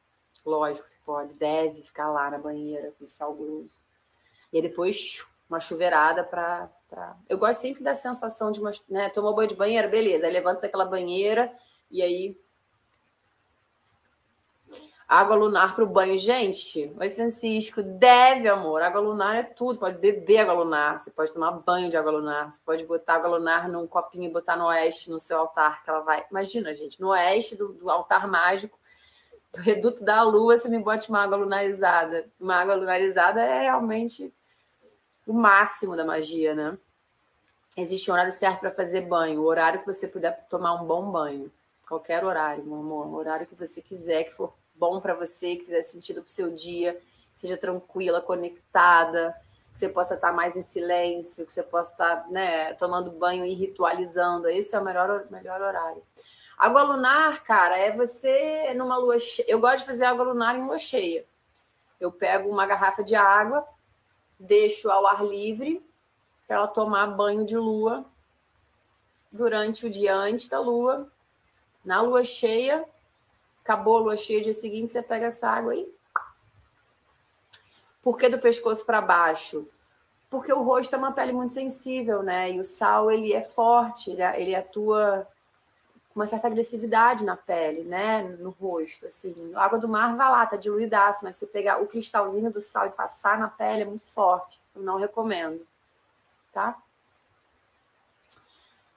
[0.45, 1.35] Lógico que pode.
[1.35, 3.85] Deve ficar lá na banheira com sal grosso.
[4.53, 6.71] E aí depois uma chuveirada para.
[6.89, 7.17] Pra...
[7.27, 8.69] Eu gosto sempre da sensação de uma.
[8.87, 10.25] Né, tomou banho de banheira, beleza.
[10.25, 11.53] Aí levanta daquela banheira
[11.91, 12.39] e aí
[15.11, 16.17] Água lunar para o banho.
[16.17, 18.81] Gente, oi Francisco, deve, amor.
[18.81, 19.77] Água lunar é tudo.
[19.77, 23.31] Pode beber água lunar, você pode tomar banho de água lunar, você pode botar água
[23.31, 26.25] lunar num copinho e botar no oeste, no seu altar, que ela vai.
[26.31, 28.79] Imagina, gente, no oeste do, do altar mágico,
[29.51, 32.29] do reduto da lua, você me bote uma água lunarizada.
[32.39, 34.33] Uma água lunarizada é realmente
[35.27, 36.77] o máximo da magia, né?
[37.75, 41.11] Existe um horário certo para fazer banho, o horário que você puder tomar um bom
[41.11, 41.51] banho.
[41.85, 45.65] Qualquer horário, meu amor, o horário que você quiser, que for bom para você, que
[45.65, 46.99] fizer sentido para o seu dia,
[47.31, 49.31] que seja tranquila, conectada,
[49.71, 53.53] que você possa estar mais em silêncio, que você possa estar né, tomando banho e
[53.53, 54.49] ritualizando.
[54.49, 56.01] Esse é o melhor, melhor horário.
[56.57, 59.45] Água lunar, cara, é você numa lua cheia.
[59.47, 61.25] Eu gosto de fazer água lunar em lua cheia.
[61.99, 63.63] Eu pego uma garrafa de água,
[64.39, 65.85] deixo ao ar livre
[66.47, 68.03] para ela tomar banho de lua
[69.31, 71.07] durante o dia antes da lua.
[71.85, 72.83] Na lua cheia,
[73.63, 75.87] acabou a lua cheia, dia seguinte você pega essa água aí.
[78.01, 79.67] Por que do pescoço para baixo?
[80.29, 82.51] Porque o rosto é uma pele muito sensível, né?
[82.51, 85.27] E o sal, ele é forte, ele, atua
[86.09, 88.23] com uma certa agressividade na pele, né?
[88.39, 89.51] No rosto, assim.
[89.53, 92.87] A água do mar vai lá, tá diluidaço, mas você pegar o cristalzinho do sal
[92.87, 94.59] e passar na pele é muito forte.
[94.73, 95.65] Eu não recomendo,
[96.53, 96.81] tá?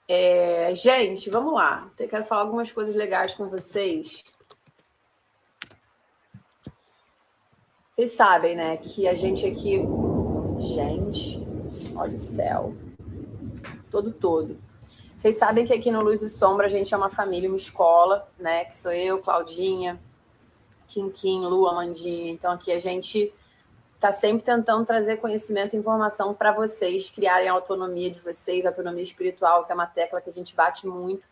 [0.07, 1.91] É, gente, vamos lá.
[1.99, 4.25] Eu quero falar algumas coisas legais com vocês.
[7.97, 9.81] Vocês sabem, né, que a gente aqui.
[10.59, 11.41] Gente,
[11.95, 12.75] olha o céu.
[13.89, 14.59] Todo, todo.
[15.17, 18.29] Vocês sabem que aqui no Luz e Sombra a gente é uma família, uma escola,
[18.37, 18.65] né?
[18.65, 20.01] Que sou eu, Claudinha,
[20.89, 22.33] Kim Kim, Lu, Amandinha.
[22.33, 23.33] Então aqui a gente
[23.95, 29.05] está sempre tentando trazer conhecimento e informação para vocês criarem a autonomia de vocês, autonomia
[29.05, 31.29] espiritual, que é uma tecla que a gente bate muito,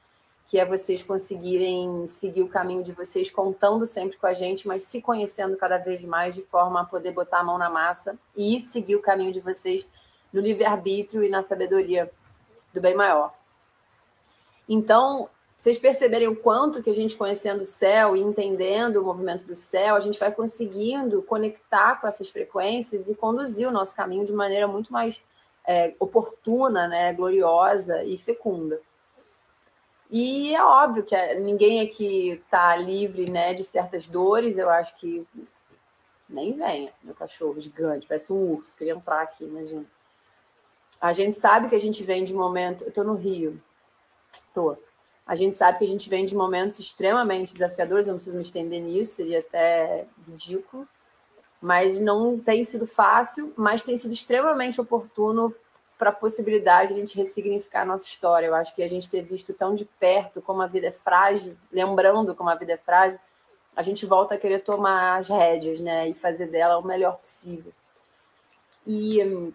[0.52, 4.82] que é vocês conseguirem seguir o caminho de vocês, contando sempre com a gente, mas
[4.82, 8.60] se conhecendo cada vez mais de forma a poder botar a mão na massa e
[8.60, 9.86] seguir o caminho de vocês
[10.30, 12.12] no livre-arbítrio e na sabedoria
[12.70, 13.32] do bem maior.
[14.68, 19.46] Então, vocês perceberem o quanto que a gente conhecendo o céu e entendendo o movimento
[19.46, 24.26] do céu, a gente vai conseguindo conectar com essas frequências e conduzir o nosso caminho
[24.26, 25.18] de maneira muito mais
[25.66, 28.78] é, oportuna, né, gloriosa e fecunda.
[30.12, 34.94] E é óbvio que é, ninguém aqui está livre né, de certas dores, eu acho
[34.96, 35.26] que
[36.28, 39.86] nem venha, meu cachorro gigante, parece um urso, queria entrar aqui, imagina.
[41.00, 42.84] A gente sabe que a gente vem de momento.
[42.84, 43.60] Eu estou no Rio,
[44.30, 44.78] estou
[45.26, 48.42] a gente sabe que a gente vem de momentos extremamente desafiadores, eu não preciso me
[48.42, 50.86] estender nisso, seria até ridículo,
[51.60, 55.54] mas não tem sido fácil, mas tem sido extremamente oportuno
[56.02, 58.48] para a possibilidade de a gente ressignificar a nossa história.
[58.48, 61.56] Eu acho que a gente ter visto tão de perto como a vida é frágil,
[61.70, 63.20] lembrando como a vida é frágil,
[63.76, 67.72] a gente volta a querer tomar as rédeas, né, e fazer dela o melhor possível.
[68.84, 69.54] E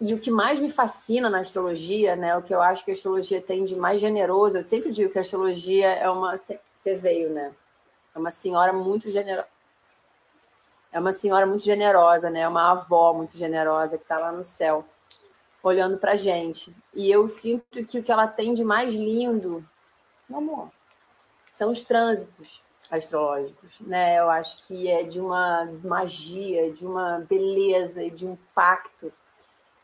[0.00, 2.94] e o que mais me fascina na astrologia, né, o que eu acho que a
[2.94, 6.36] astrologia tem de mais generoso, eu sempre digo que a astrologia é uma.
[6.36, 7.52] Você veio, né?
[8.12, 9.48] É uma senhora muito generosa.
[10.90, 12.40] É uma senhora muito generosa, né?
[12.40, 14.84] É uma avó muito generosa que está lá no céu,
[15.64, 16.76] olhando para gente.
[16.92, 19.66] E eu sinto que o que ela tem de mais lindo,
[20.28, 20.70] meu amor,
[21.50, 24.18] são os trânsitos astrológicos, né?
[24.18, 29.10] Eu acho que é de uma magia, de uma beleza e de um pacto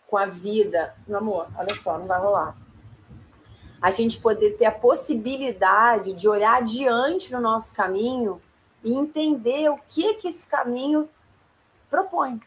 [0.06, 0.94] com a vida.
[1.08, 2.56] Meu amor, olha só, não vai rolar.
[3.80, 8.42] A gente poder ter a possibilidade de olhar adiante no nosso caminho
[8.84, 11.08] e entender o que que esse caminho
[11.88, 12.38] propõe.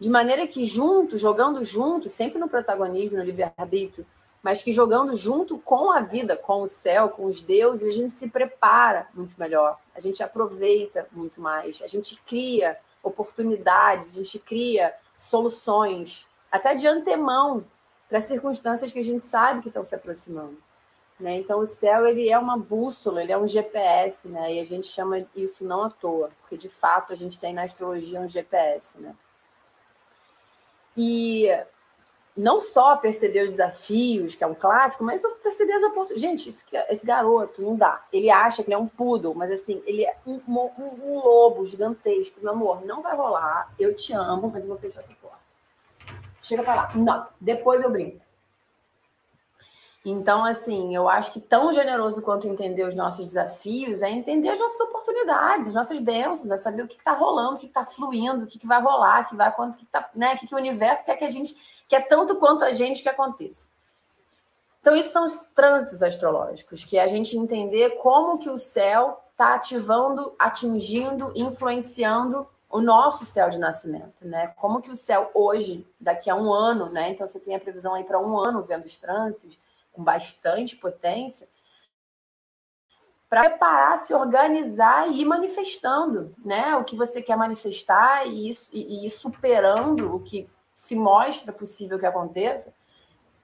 [0.00, 4.06] De maneira que junto, jogando junto, sempre no protagonismo, no livre-arbítrio,
[4.42, 8.10] mas que jogando junto com a vida, com o céu, com os deuses, a gente
[8.10, 14.38] se prepara muito melhor, a gente aproveita muito mais, a gente cria oportunidades, a gente
[14.38, 17.64] cria soluções, até de antemão,
[18.08, 20.56] para circunstâncias que a gente sabe que estão se aproximando.
[21.20, 21.36] Né?
[21.36, 24.54] Então, o céu ele é uma bússola, ele é um GPS, né?
[24.54, 27.62] e a gente chama isso não à toa, porque de fato a gente tem na
[27.62, 28.98] astrologia um GPS.
[28.98, 29.14] Né?
[30.96, 31.48] E
[32.36, 36.20] não só perceber os desafios, que é um clássico, mas perceber as oportunidades.
[36.20, 38.04] Gente, esse, esse, garoto não dá.
[38.12, 40.70] Ele acha que ele é um poodle, mas assim, ele é um, um,
[41.02, 42.40] um lobo gigantesco.
[42.40, 43.72] Meu amor, não vai rolar.
[43.78, 45.38] Eu te amo, mas eu vou fechar essa porta.
[46.40, 46.90] Chega para lá.
[46.94, 48.20] Não, depois eu brinco.
[50.04, 54.58] Então, assim, eu acho que tão generoso quanto entender os nossos desafios é entender as
[54.58, 58.44] nossas oportunidades, as nossas bênçãos, é saber o que está rolando, o que está fluindo,
[58.44, 60.54] o que, que, vai rolar, o que vai o que, tá, né, o que, que
[60.54, 61.54] o universo quer que a gente
[61.86, 63.68] quer tanto quanto a gente que aconteça.
[64.80, 69.22] Então, isso são os trânsitos astrológicos, que é a gente entender como que o céu
[69.32, 74.54] está ativando, atingindo, influenciando o nosso céu de nascimento, né?
[74.56, 77.10] Como que o céu hoje, daqui a um ano, né?
[77.10, 79.58] Então você tem a previsão aí para um ano vendo os trânsitos
[79.92, 81.48] com bastante potência,
[83.28, 86.74] para preparar, se organizar e ir manifestando, né?
[86.74, 92.74] O que você quer manifestar e e superando o que se mostra possível que aconteça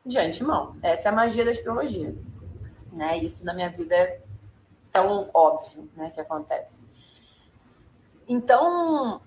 [0.05, 0.77] de antemão.
[0.83, 2.17] Essa é a magia da astrologia,
[2.93, 3.19] né?
[3.19, 4.21] Isso na minha vida é
[4.91, 6.11] tão óbvio, né?
[6.11, 6.81] Que acontece.
[8.29, 9.21] Então,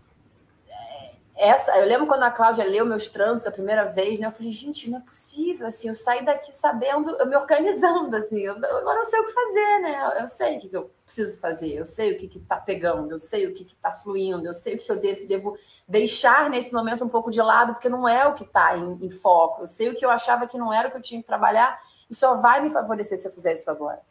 [1.39, 4.27] essa, eu lembro quando a Cláudia leu meus trânsitos a primeira vez, né?
[4.27, 8.41] Eu falei, gente, não é possível, assim, eu saí daqui sabendo, eu me organizando, assim,
[8.41, 10.17] eu, agora eu sei o que fazer, né?
[10.19, 13.47] Eu sei o que eu preciso fazer, eu sei o que está pegando, eu sei
[13.47, 17.09] o que está fluindo, eu sei o que eu devo, devo deixar nesse momento um
[17.09, 19.95] pouco de lado, porque não é o que está em, em foco, eu sei o
[19.95, 22.59] que eu achava que não era o que eu tinha que trabalhar, e só vai
[22.59, 24.01] me favorecer se eu fizer isso agora.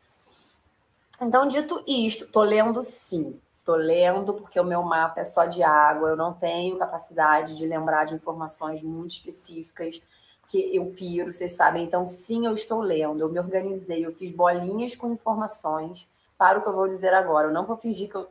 [1.20, 3.38] Então, dito isto, tô lendo sim.
[3.68, 7.66] Estou lendo porque o meu mapa é só de água, eu não tenho capacidade de
[7.66, 10.00] lembrar de informações muito específicas,
[10.48, 11.84] que eu piro, vocês sabem.
[11.84, 16.62] Então, sim, eu estou lendo, eu me organizei, eu fiz bolinhas com informações para o
[16.62, 17.48] que eu vou dizer agora.
[17.48, 18.30] Eu não vou fingir que eu,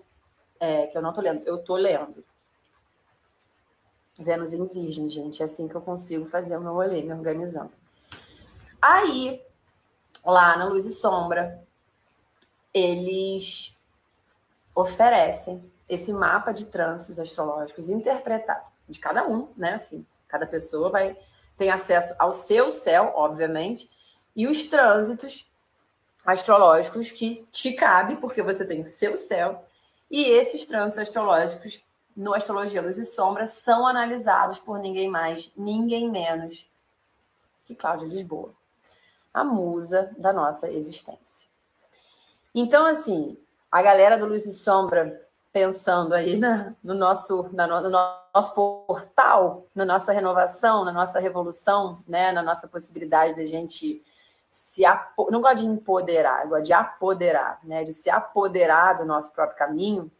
[0.59, 2.25] é, que eu não estou lendo, eu estou lendo.
[4.19, 7.69] Vênus em Virgem, gente, é assim que eu consigo fazer o meu rolê, me organizando.
[8.81, 9.39] Aí,
[10.25, 11.63] lá na Luz e Sombra,
[12.73, 13.76] eles
[14.77, 19.73] oferecem esse mapa de trânsitos astrológicos interpretado de cada um, né?
[19.73, 21.17] Assim, cada pessoa vai
[21.57, 23.89] ter acesso ao seu céu, obviamente,
[24.35, 25.51] e os trânsitos
[26.23, 29.65] astrológicos que te cabe, porque você tem o seu céu,
[30.11, 31.83] e esses trânsitos astrológicos
[32.15, 36.69] no Astrologia Luz e Sombra são analisados por ninguém mais, ninguém menos
[37.65, 38.53] que Cláudia Lisboa,
[39.33, 41.49] a musa da nossa existência.
[42.53, 43.37] Então, assim,
[43.71, 49.65] a galera do Luz e Sombra pensando aí na, no, nosso, na, no nosso portal,
[49.73, 54.03] na nossa renovação, na nossa revolução, né, na nossa possibilidade de a gente
[54.49, 54.83] se
[55.29, 60.11] não gosto de empoderar, gosto de apoderar, né, de se apoderar do nosso próprio caminho,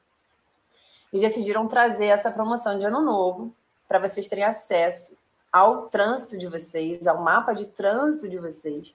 [1.12, 3.54] e decidiram trazer essa promoção de ano novo
[3.88, 5.18] para vocês terem acesso
[5.52, 8.94] ao trânsito de vocês, ao mapa de trânsito de vocês,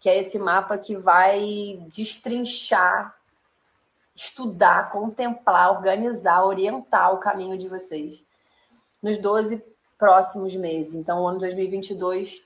[0.00, 3.15] que é esse mapa que vai destrinchar,
[4.16, 8.24] estudar, contemplar, organizar, orientar o caminho de vocês
[9.02, 9.62] nos 12
[9.98, 10.94] próximos meses.
[10.94, 12.42] Então, o ano 2022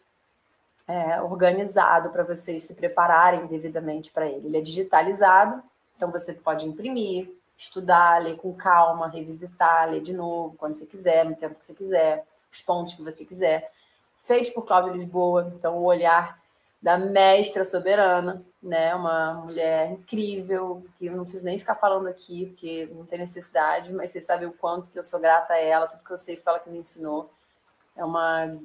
[0.88, 4.48] é organizado para vocês se prepararem devidamente para ele.
[4.48, 5.62] Ele é digitalizado,
[5.96, 11.24] então você pode imprimir, estudar, ler com calma, revisitar, ler de novo, quando você quiser,
[11.24, 13.70] no tempo que você quiser, os pontos que você quiser.
[14.18, 16.39] Feito por Cláudia Lisboa, então o olhar
[16.82, 18.94] da mestra soberana, né?
[18.94, 23.92] Uma mulher incrível, que eu não preciso nem ficar falando aqui, porque não tem necessidade,
[23.92, 26.36] mas você sabe o quanto que eu sou grata a ela, tudo que eu sei
[26.36, 27.30] foi ela que me ensinou.
[27.96, 28.56] É uma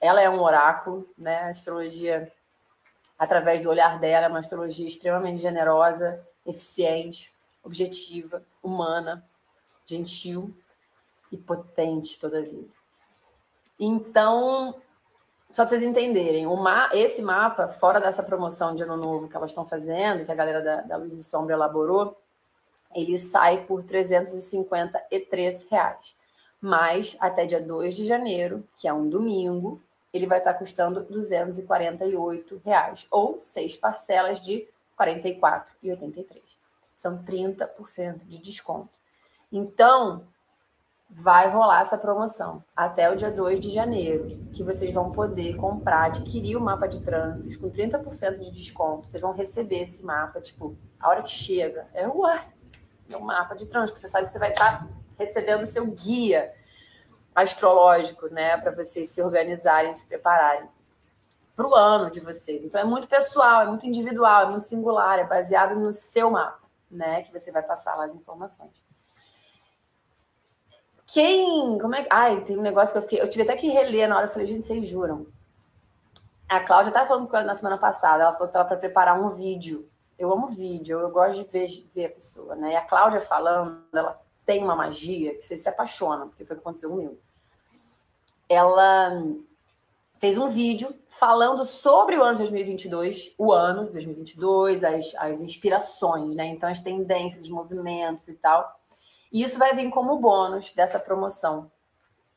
[0.00, 1.42] ela é um oráculo, né?
[1.42, 2.32] A astrologia
[3.18, 7.30] através do olhar dela é uma astrologia extremamente generosa, eficiente,
[7.62, 9.22] objetiva, humana,
[9.84, 10.54] gentil
[11.30, 12.68] e potente toda vida.
[13.78, 14.80] Então,
[15.52, 19.50] só para vocês entenderem, ma esse mapa, fora dessa promoção de ano novo que elas
[19.50, 22.16] estão fazendo, que a galera da, da Luz e Sombra elaborou,
[22.94, 26.16] ele sai por 353 reais.
[26.60, 29.82] Mas até dia 2 de janeiro, que é um domingo,
[30.12, 36.42] ele vai estar custando 248 reais, ou seis parcelas de R$ 44,83.
[36.94, 38.90] São 30% de desconto.
[39.50, 40.26] Então,
[41.10, 46.04] vai rolar essa promoção até o dia 2 de janeiro, que vocês vão poder comprar,
[46.04, 49.06] adquirir o mapa de trânsitos com 30% de desconto.
[49.06, 53.66] Vocês vão receber esse mapa, tipo, a hora que chega, é é um mapa de
[53.66, 54.86] trânsito, você sabe que você vai estar
[55.18, 56.54] recebendo seu guia
[57.34, 60.68] astrológico, né, para vocês se organizarem, se prepararem
[61.54, 62.64] para o ano de vocês.
[62.64, 66.62] Então é muito pessoal, é muito individual, é muito singular, é baseado no seu mapa,
[66.90, 68.70] né, que você vai passar lá as informações.
[71.12, 74.08] Quem, como é ai, tem um negócio que eu fiquei, eu tive até que reler
[74.08, 75.26] na hora, eu falei, gente, vocês juram.
[76.48, 79.20] A Cláudia estava falando com ela na semana passada, ela falou que estava para preparar
[79.20, 79.88] um vídeo.
[80.16, 82.72] Eu amo vídeo, eu gosto de ver, ver a pessoa, né?
[82.72, 86.58] E a Cláudia falando, ela tem uma magia que você se apaixona, porque foi o
[86.60, 87.18] que aconteceu comigo.
[88.48, 89.10] Ela
[90.18, 95.40] fez um vídeo falando sobre o ano de 2022, o ano de 2022, as, as
[95.40, 96.46] inspirações, né?
[96.46, 98.79] Então, as tendências, os movimentos e tal.
[99.32, 101.70] E isso vai vir como bônus dessa promoção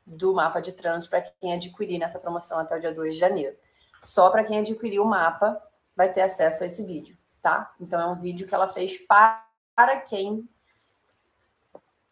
[0.06, 3.56] do mapa de trânsito para quem adquirir nessa promoção até o dia 2 de janeiro.
[4.02, 5.62] Só para quem adquirir o mapa
[5.96, 7.74] vai ter acesso a esse vídeo, tá?
[7.80, 10.48] Então, é um vídeo que ela fez para quem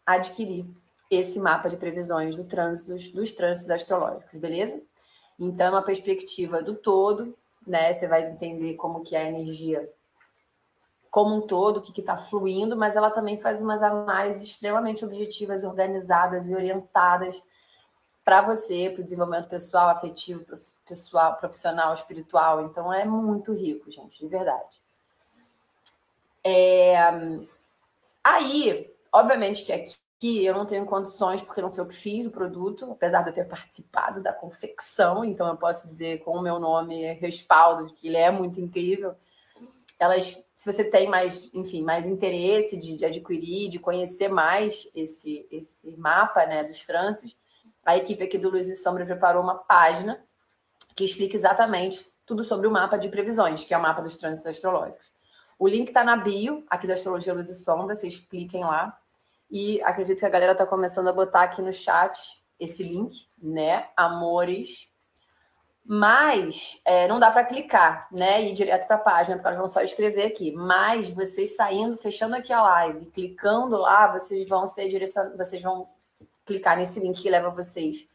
[0.06, 0.66] adquirir
[1.10, 4.82] esse mapa de previsões do trânsito, dos trânsitos astrológicos, beleza?
[5.38, 7.92] Então, é uma perspectiva do todo, né?
[7.92, 9.86] Você vai entender como que é a energia
[11.12, 15.62] como um todo, o que está fluindo, mas ela também faz umas análises extremamente objetivas,
[15.62, 17.40] organizadas e orientadas
[18.24, 20.44] para você, para o desenvolvimento pessoal, afetivo,
[20.84, 22.62] pessoal, profissional, espiritual.
[22.62, 24.82] Então, é muito rico, gente, de verdade.
[26.42, 26.96] É...
[28.24, 32.30] Aí, Obviamente que aqui eu não tenho condições, porque não foi eu que fiz o
[32.30, 36.58] produto, apesar de eu ter participado da confecção, então eu posso dizer com o meu
[36.58, 39.14] nome respaldo que ele é muito incrível.
[40.02, 45.46] Elas, se você tem mais, enfim, mais interesse de, de adquirir, de conhecer mais esse,
[45.48, 47.36] esse mapa né, dos trânsitos,
[47.84, 50.20] a equipe aqui do Luz e Sombra preparou uma página
[50.96, 54.48] que explica exatamente tudo sobre o mapa de previsões, que é o mapa dos trânsitos
[54.48, 55.12] astrológicos.
[55.56, 58.98] O link está na bio, aqui da Astrologia Luz e Sombra, vocês cliquem lá
[59.48, 63.88] e acredito que a galera está começando a botar aqui no chat esse link, né?
[63.96, 64.91] Amores.
[65.84, 68.42] Mas é, não dá para clicar, né?
[68.42, 70.52] E ir direto para a página, porque elas vão só escrever aqui.
[70.52, 75.88] Mas vocês saindo, fechando aqui a live, clicando lá, vocês vão ser direcionados, vocês vão
[76.46, 78.08] clicar nesse link que leva vocês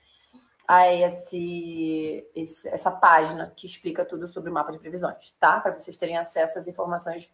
[0.68, 5.60] a esse, esse, essa página que explica tudo sobre o mapa de previsões, tá?
[5.60, 7.34] Para vocês terem acesso às informações,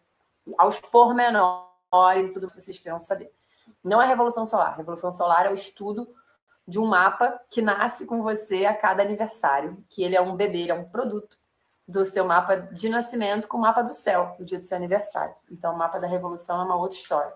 [0.56, 3.32] aos pormenores e tudo que vocês queiram saber.
[3.82, 4.76] Não é Revolução Solar.
[4.76, 6.08] Revolução Solar é o estudo
[6.66, 10.62] de um mapa que nasce com você a cada aniversário, que ele é um bebê,
[10.62, 11.38] ele é um produto
[11.86, 15.34] do seu mapa de nascimento com o mapa do céu, do dia do seu aniversário.
[15.50, 17.32] Então, o mapa da Revolução é uma outra história.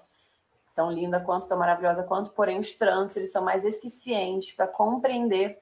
[0.74, 5.58] tão linda quanto, tão maravilhosa quanto, porém os trânsitos eles são mais eficientes para compreender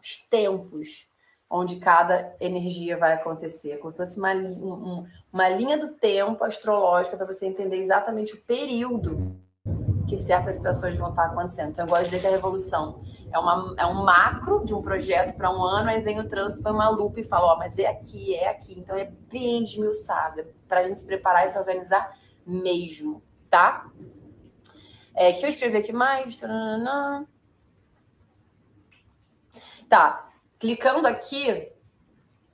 [0.00, 1.06] os tempos
[1.48, 7.16] onde cada energia vai acontecer, como se fosse uma, um, uma linha do tempo astrológica
[7.16, 9.38] para você entender exatamente o período
[10.08, 11.70] que certas situações vão estar acontecendo.
[11.70, 13.02] Então, eu gosto de dizer que a revolução
[13.32, 16.62] é, uma, é um macro de um projeto para um ano, aí vem o trânsito
[16.62, 18.78] para uma lupa e fala, ó, oh, mas é aqui, é aqui.
[18.78, 23.90] Então, é bem desmiuçado, para a gente se preparar e se organizar mesmo, tá?
[25.14, 26.40] É, que eu escrevi aqui mais.
[29.88, 30.28] Tá.
[30.58, 31.70] Clicando aqui,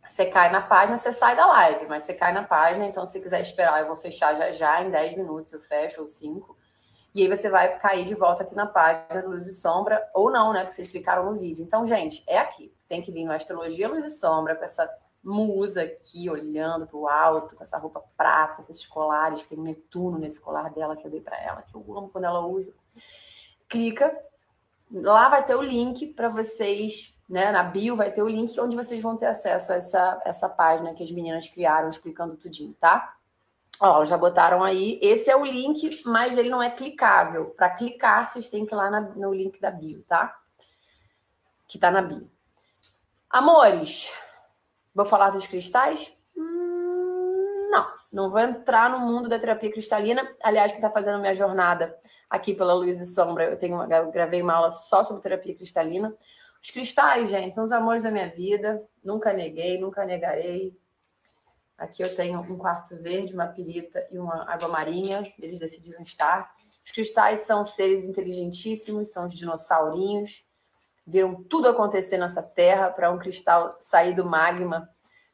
[0.06, 3.20] você cai na página, você sai da live, mas você cai na página, então se
[3.20, 6.58] quiser esperar, eu vou fechar já já, em 10 minutos eu fecho, ou 5.
[7.14, 10.52] E aí você vai cair de volta aqui na página Luz e Sombra, ou não,
[10.52, 10.60] né?
[10.60, 11.64] Porque vocês clicaram no vídeo.
[11.64, 12.72] Então, gente, é aqui.
[12.88, 14.88] Tem que vir no Astrologia Luz e Sombra, com essa
[15.22, 19.58] musa aqui, olhando para o alto, com essa roupa prata, com esses colares, que tem
[19.58, 22.46] um Netuno nesse colar dela que eu dei para ela, que eu amo quando ela
[22.46, 22.72] usa.
[23.68, 24.16] Clica,
[24.90, 27.50] lá vai ter o link para vocês, né?
[27.50, 30.94] Na bio vai ter o link onde vocês vão ter acesso a essa, essa página
[30.94, 33.16] que as meninas criaram explicando tudinho, tá?
[33.80, 34.98] Ó, já botaram aí.
[35.02, 37.46] Esse é o link, mas ele não é clicável.
[37.56, 40.38] Para clicar, vocês têm que ir lá na, no link da bio, tá?
[41.66, 42.30] Que tá na bio.
[43.30, 44.12] Amores,
[44.94, 46.12] Vou falar dos cristais?
[46.36, 50.28] Hum, não, não vou entrar no mundo da terapia cristalina.
[50.42, 51.96] Aliás, que está fazendo minha jornada
[52.28, 56.14] aqui pela Luz e Sombra, eu, tenho, eu gravei uma aula só sobre terapia cristalina.
[56.60, 58.82] Os cristais, gente, são os amores da minha vida.
[59.02, 60.76] Nunca neguei, nunca negarei.
[61.80, 65.22] Aqui eu tenho um quartzo verde, uma pirita e uma água marinha.
[65.38, 66.54] Eles decidiram estar.
[66.84, 70.44] Os cristais são seres inteligentíssimos, são os dinossaurinhos
[71.06, 74.88] viram tudo acontecer nessa terra para um cristal sair do magma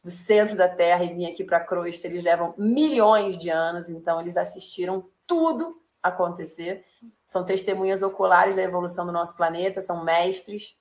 [0.06, 2.06] do centro da Terra e vir aqui para a crosta.
[2.06, 6.84] Eles levam milhões de anos, então eles assistiram tudo acontecer.
[7.26, 10.78] São testemunhas oculares da evolução do nosso planeta, são mestres,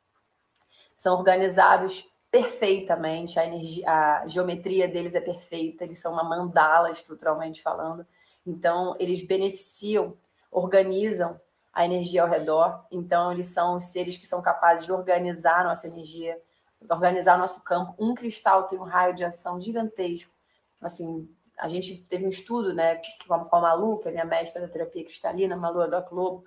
[0.95, 7.61] são organizados perfeitamente, a, energia, a geometria deles é perfeita, eles são uma mandala estruturalmente
[7.61, 8.05] falando.
[8.45, 10.17] Então, eles beneficiam,
[10.51, 11.39] organizam
[11.71, 12.85] a energia ao redor.
[12.91, 16.37] Então, eles são os seres que são capazes de organizar nossa energia,
[16.89, 17.95] organizar nosso campo.
[17.97, 20.33] Um cristal tem um raio de ação gigantesco.
[20.81, 24.67] Assim, a gente teve um estudo, né, com a Malu, que é minha mestra da
[24.67, 26.43] terapia cristalina, Malu Adoc Lobo,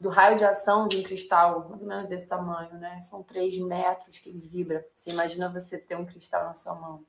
[0.00, 2.98] do raio de ação de um cristal, mais ou menos desse tamanho, né?
[3.02, 4.86] São três metros que ele vibra.
[4.94, 7.04] Você imagina você ter um cristal na sua mão.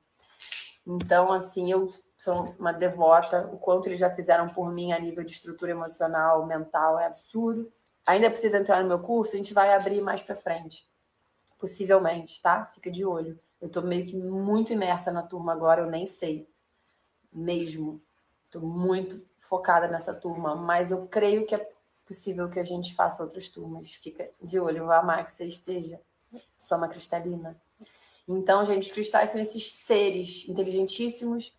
[0.86, 1.88] Então, assim, eu
[2.18, 3.48] sou uma devota.
[3.50, 7.72] O quanto eles já fizeram por mim a nível de estrutura emocional, mental, é absurdo.
[8.06, 10.86] Ainda precisa entrar no meu curso, a gente vai abrir mais para frente.
[11.58, 12.66] Possivelmente, tá?
[12.74, 13.38] Fica de olho.
[13.58, 16.46] Eu estou meio que muito imersa na turma agora, eu nem sei.
[17.32, 18.02] Mesmo.
[18.46, 21.71] Estou muito focada nessa turma, mas eu creio que é
[22.06, 23.94] possível que a gente faça outras turmas.
[23.94, 26.00] Fica de olho, vou amar que você esteja.
[26.56, 27.60] Soma cristalina.
[28.28, 31.52] Então, gente, os cristais são esses seres inteligentíssimos,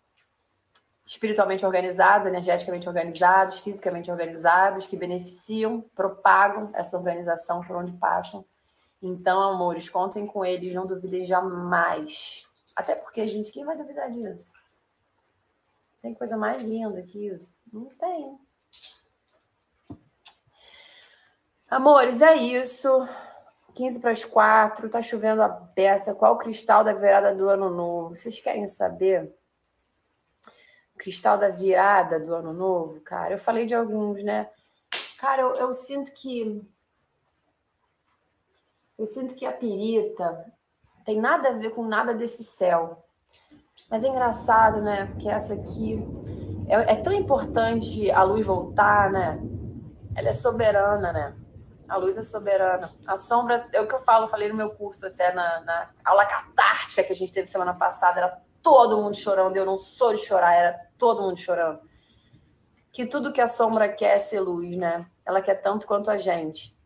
[1.06, 8.44] espiritualmente organizados, energeticamente organizados, fisicamente organizados, que beneficiam, propagam essa organização por onde passam.
[9.02, 12.48] Então, amores, contem com eles, não duvidem jamais.
[12.74, 14.54] Até porque, gente, quem vai duvidar disso?
[16.00, 17.62] Tem coisa mais linda que isso?
[17.72, 18.38] Não tem.
[21.74, 22.88] Amores, é isso.
[23.74, 26.14] 15 para as 4, tá chovendo a peça.
[26.14, 28.14] Qual o cristal da virada do ano novo?
[28.14, 29.34] Vocês querem saber?
[30.94, 33.34] O cristal da virada do ano novo, cara?
[33.34, 34.48] Eu falei de alguns, né?
[35.18, 36.64] Cara, eu, eu sinto que.
[38.96, 40.46] Eu sinto que a pirita
[41.04, 43.04] tem nada a ver com nada desse céu.
[43.90, 45.06] Mas é engraçado, né?
[45.06, 45.98] Porque essa aqui
[46.68, 49.40] é, é tão importante a luz voltar, né?
[50.14, 51.43] Ela é soberana, né?
[51.88, 52.94] A luz é soberana.
[53.06, 56.26] A sombra, é o que eu falo, falei no meu curso até na, na aula
[56.26, 59.56] catártica que a gente teve semana passada, era todo mundo chorando.
[59.56, 61.80] Eu não sou de chorar, era todo mundo chorando.
[62.90, 65.06] Que tudo que a sombra quer é ser luz, né?
[65.24, 66.76] Ela quer tanto quanto a gente.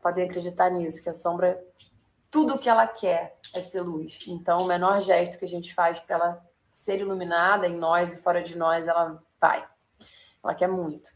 [0.00, 1.62] Podem acreditar nisso, que a sombra,
[2.30, 4.20] tudo que ela quer é ser luz.
[4.28, 8.22] Então, o menor gesto que a gente faz para ela ser iluminada em nós e
[8.22, 9.66] fora de nós, ela vai.
[10.42, 11.10] Ela quer muito,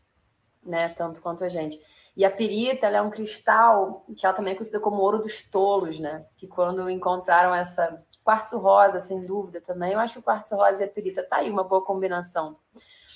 [0.63, 0.91] né?
[0.91, 1.81] Tanto quanto a gente.
[2.17, 5.99] E a pirita é um cristal que ela também é conhecida como ouro dos tolos,
[5.99, 6.25] né?
[6.37, 10.83] Que quando encontraram essa quartzo rosa, sem dúvida também, eu acho que o quartzo rosa
[10.83, 12.57] e a pirita tá aí uma boa combinação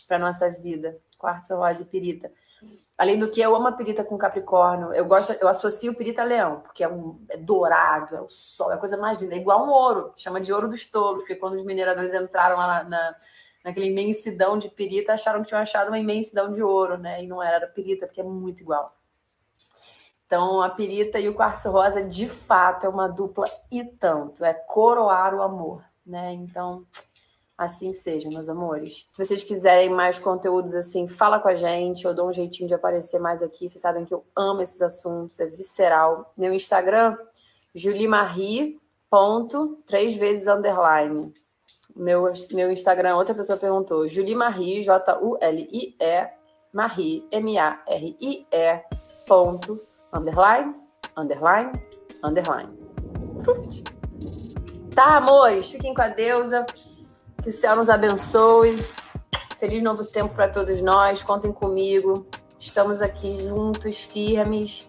[0.07, 2.31] para nossa vida, quartzo rosa e pirita.
[2.97, 6.25] Além do que eu amo a pirita com Capricórnio, eu gosto, eu associo pirita a
[6.25, 9.39] leão, porque é, um, é dourado, é o sol, é a coisa mais linda, é
[9.39, 12.89] igual um ouro, chama de ouro dos tolos, porque quando os mineradores entraram lá na,
[12.89, 13.17] na
[13.69, 17.23] naquela imensidão de pirita, acharam que tinham achado uma imensidão de ouro, né?
[17.23, 18.97] E não era, era pirita, porque é muito igual.
[20.27, 24.43] Então, a pirita e o quartzo rosa, de fato, é uma dupla e tanto.
[24.43, 26.33] É coroar o amor, né?
[26.33, 26.87] Então,
[27.57, 29.07] assim seja, meus amores.
[29.13, 32.07] Se vocês quiserem mais conteúdos assim, fala com a gente.
[32.07, 33.69] Eu dou um jeitinho de aparecer mais aqui.
[33.69, 36.33] Vocês sabem que eu amo esses assuntos, é visceral.
[36.37, 37.19] Meu Instagram,
[37.75, 41.35] julimarie, ponto, três vezes underline.
[41.99, 46.29] Meu, meu Instagram, outra pessoa perguntou, Julie Marie, J-U-L-I-E,
[46.73, 48.81] Marie, M-A-R-I-E,
[49.27, 49.83] ponto,
[50.13, 50.77] underline,
[51.17, 51.73] underline,
[52.23, 52.71] underline.
[54.95, 56.65] Tá, amores, fiquem com a deusa,
[57.43, 58.77] que o céu nos abençoe.
[59.59, 62.29] Feliz novo tempo para todos nós, contem comigo.
[62.61, 64.89] Estamos aqui juntos, firmes.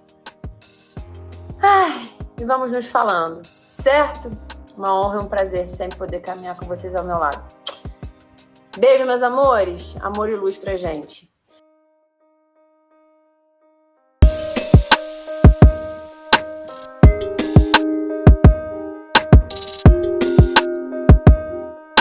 [1.60, 4.30] Ai, e vamos nos falando, certo?
[4.80, 7.43] Uma honra e um prazer sempre poder caminhar com vocês ao meu lado.
[8.77, 9.93] Beijo, meus amores.
[9.99, 11.28] Amor e luz pra gente.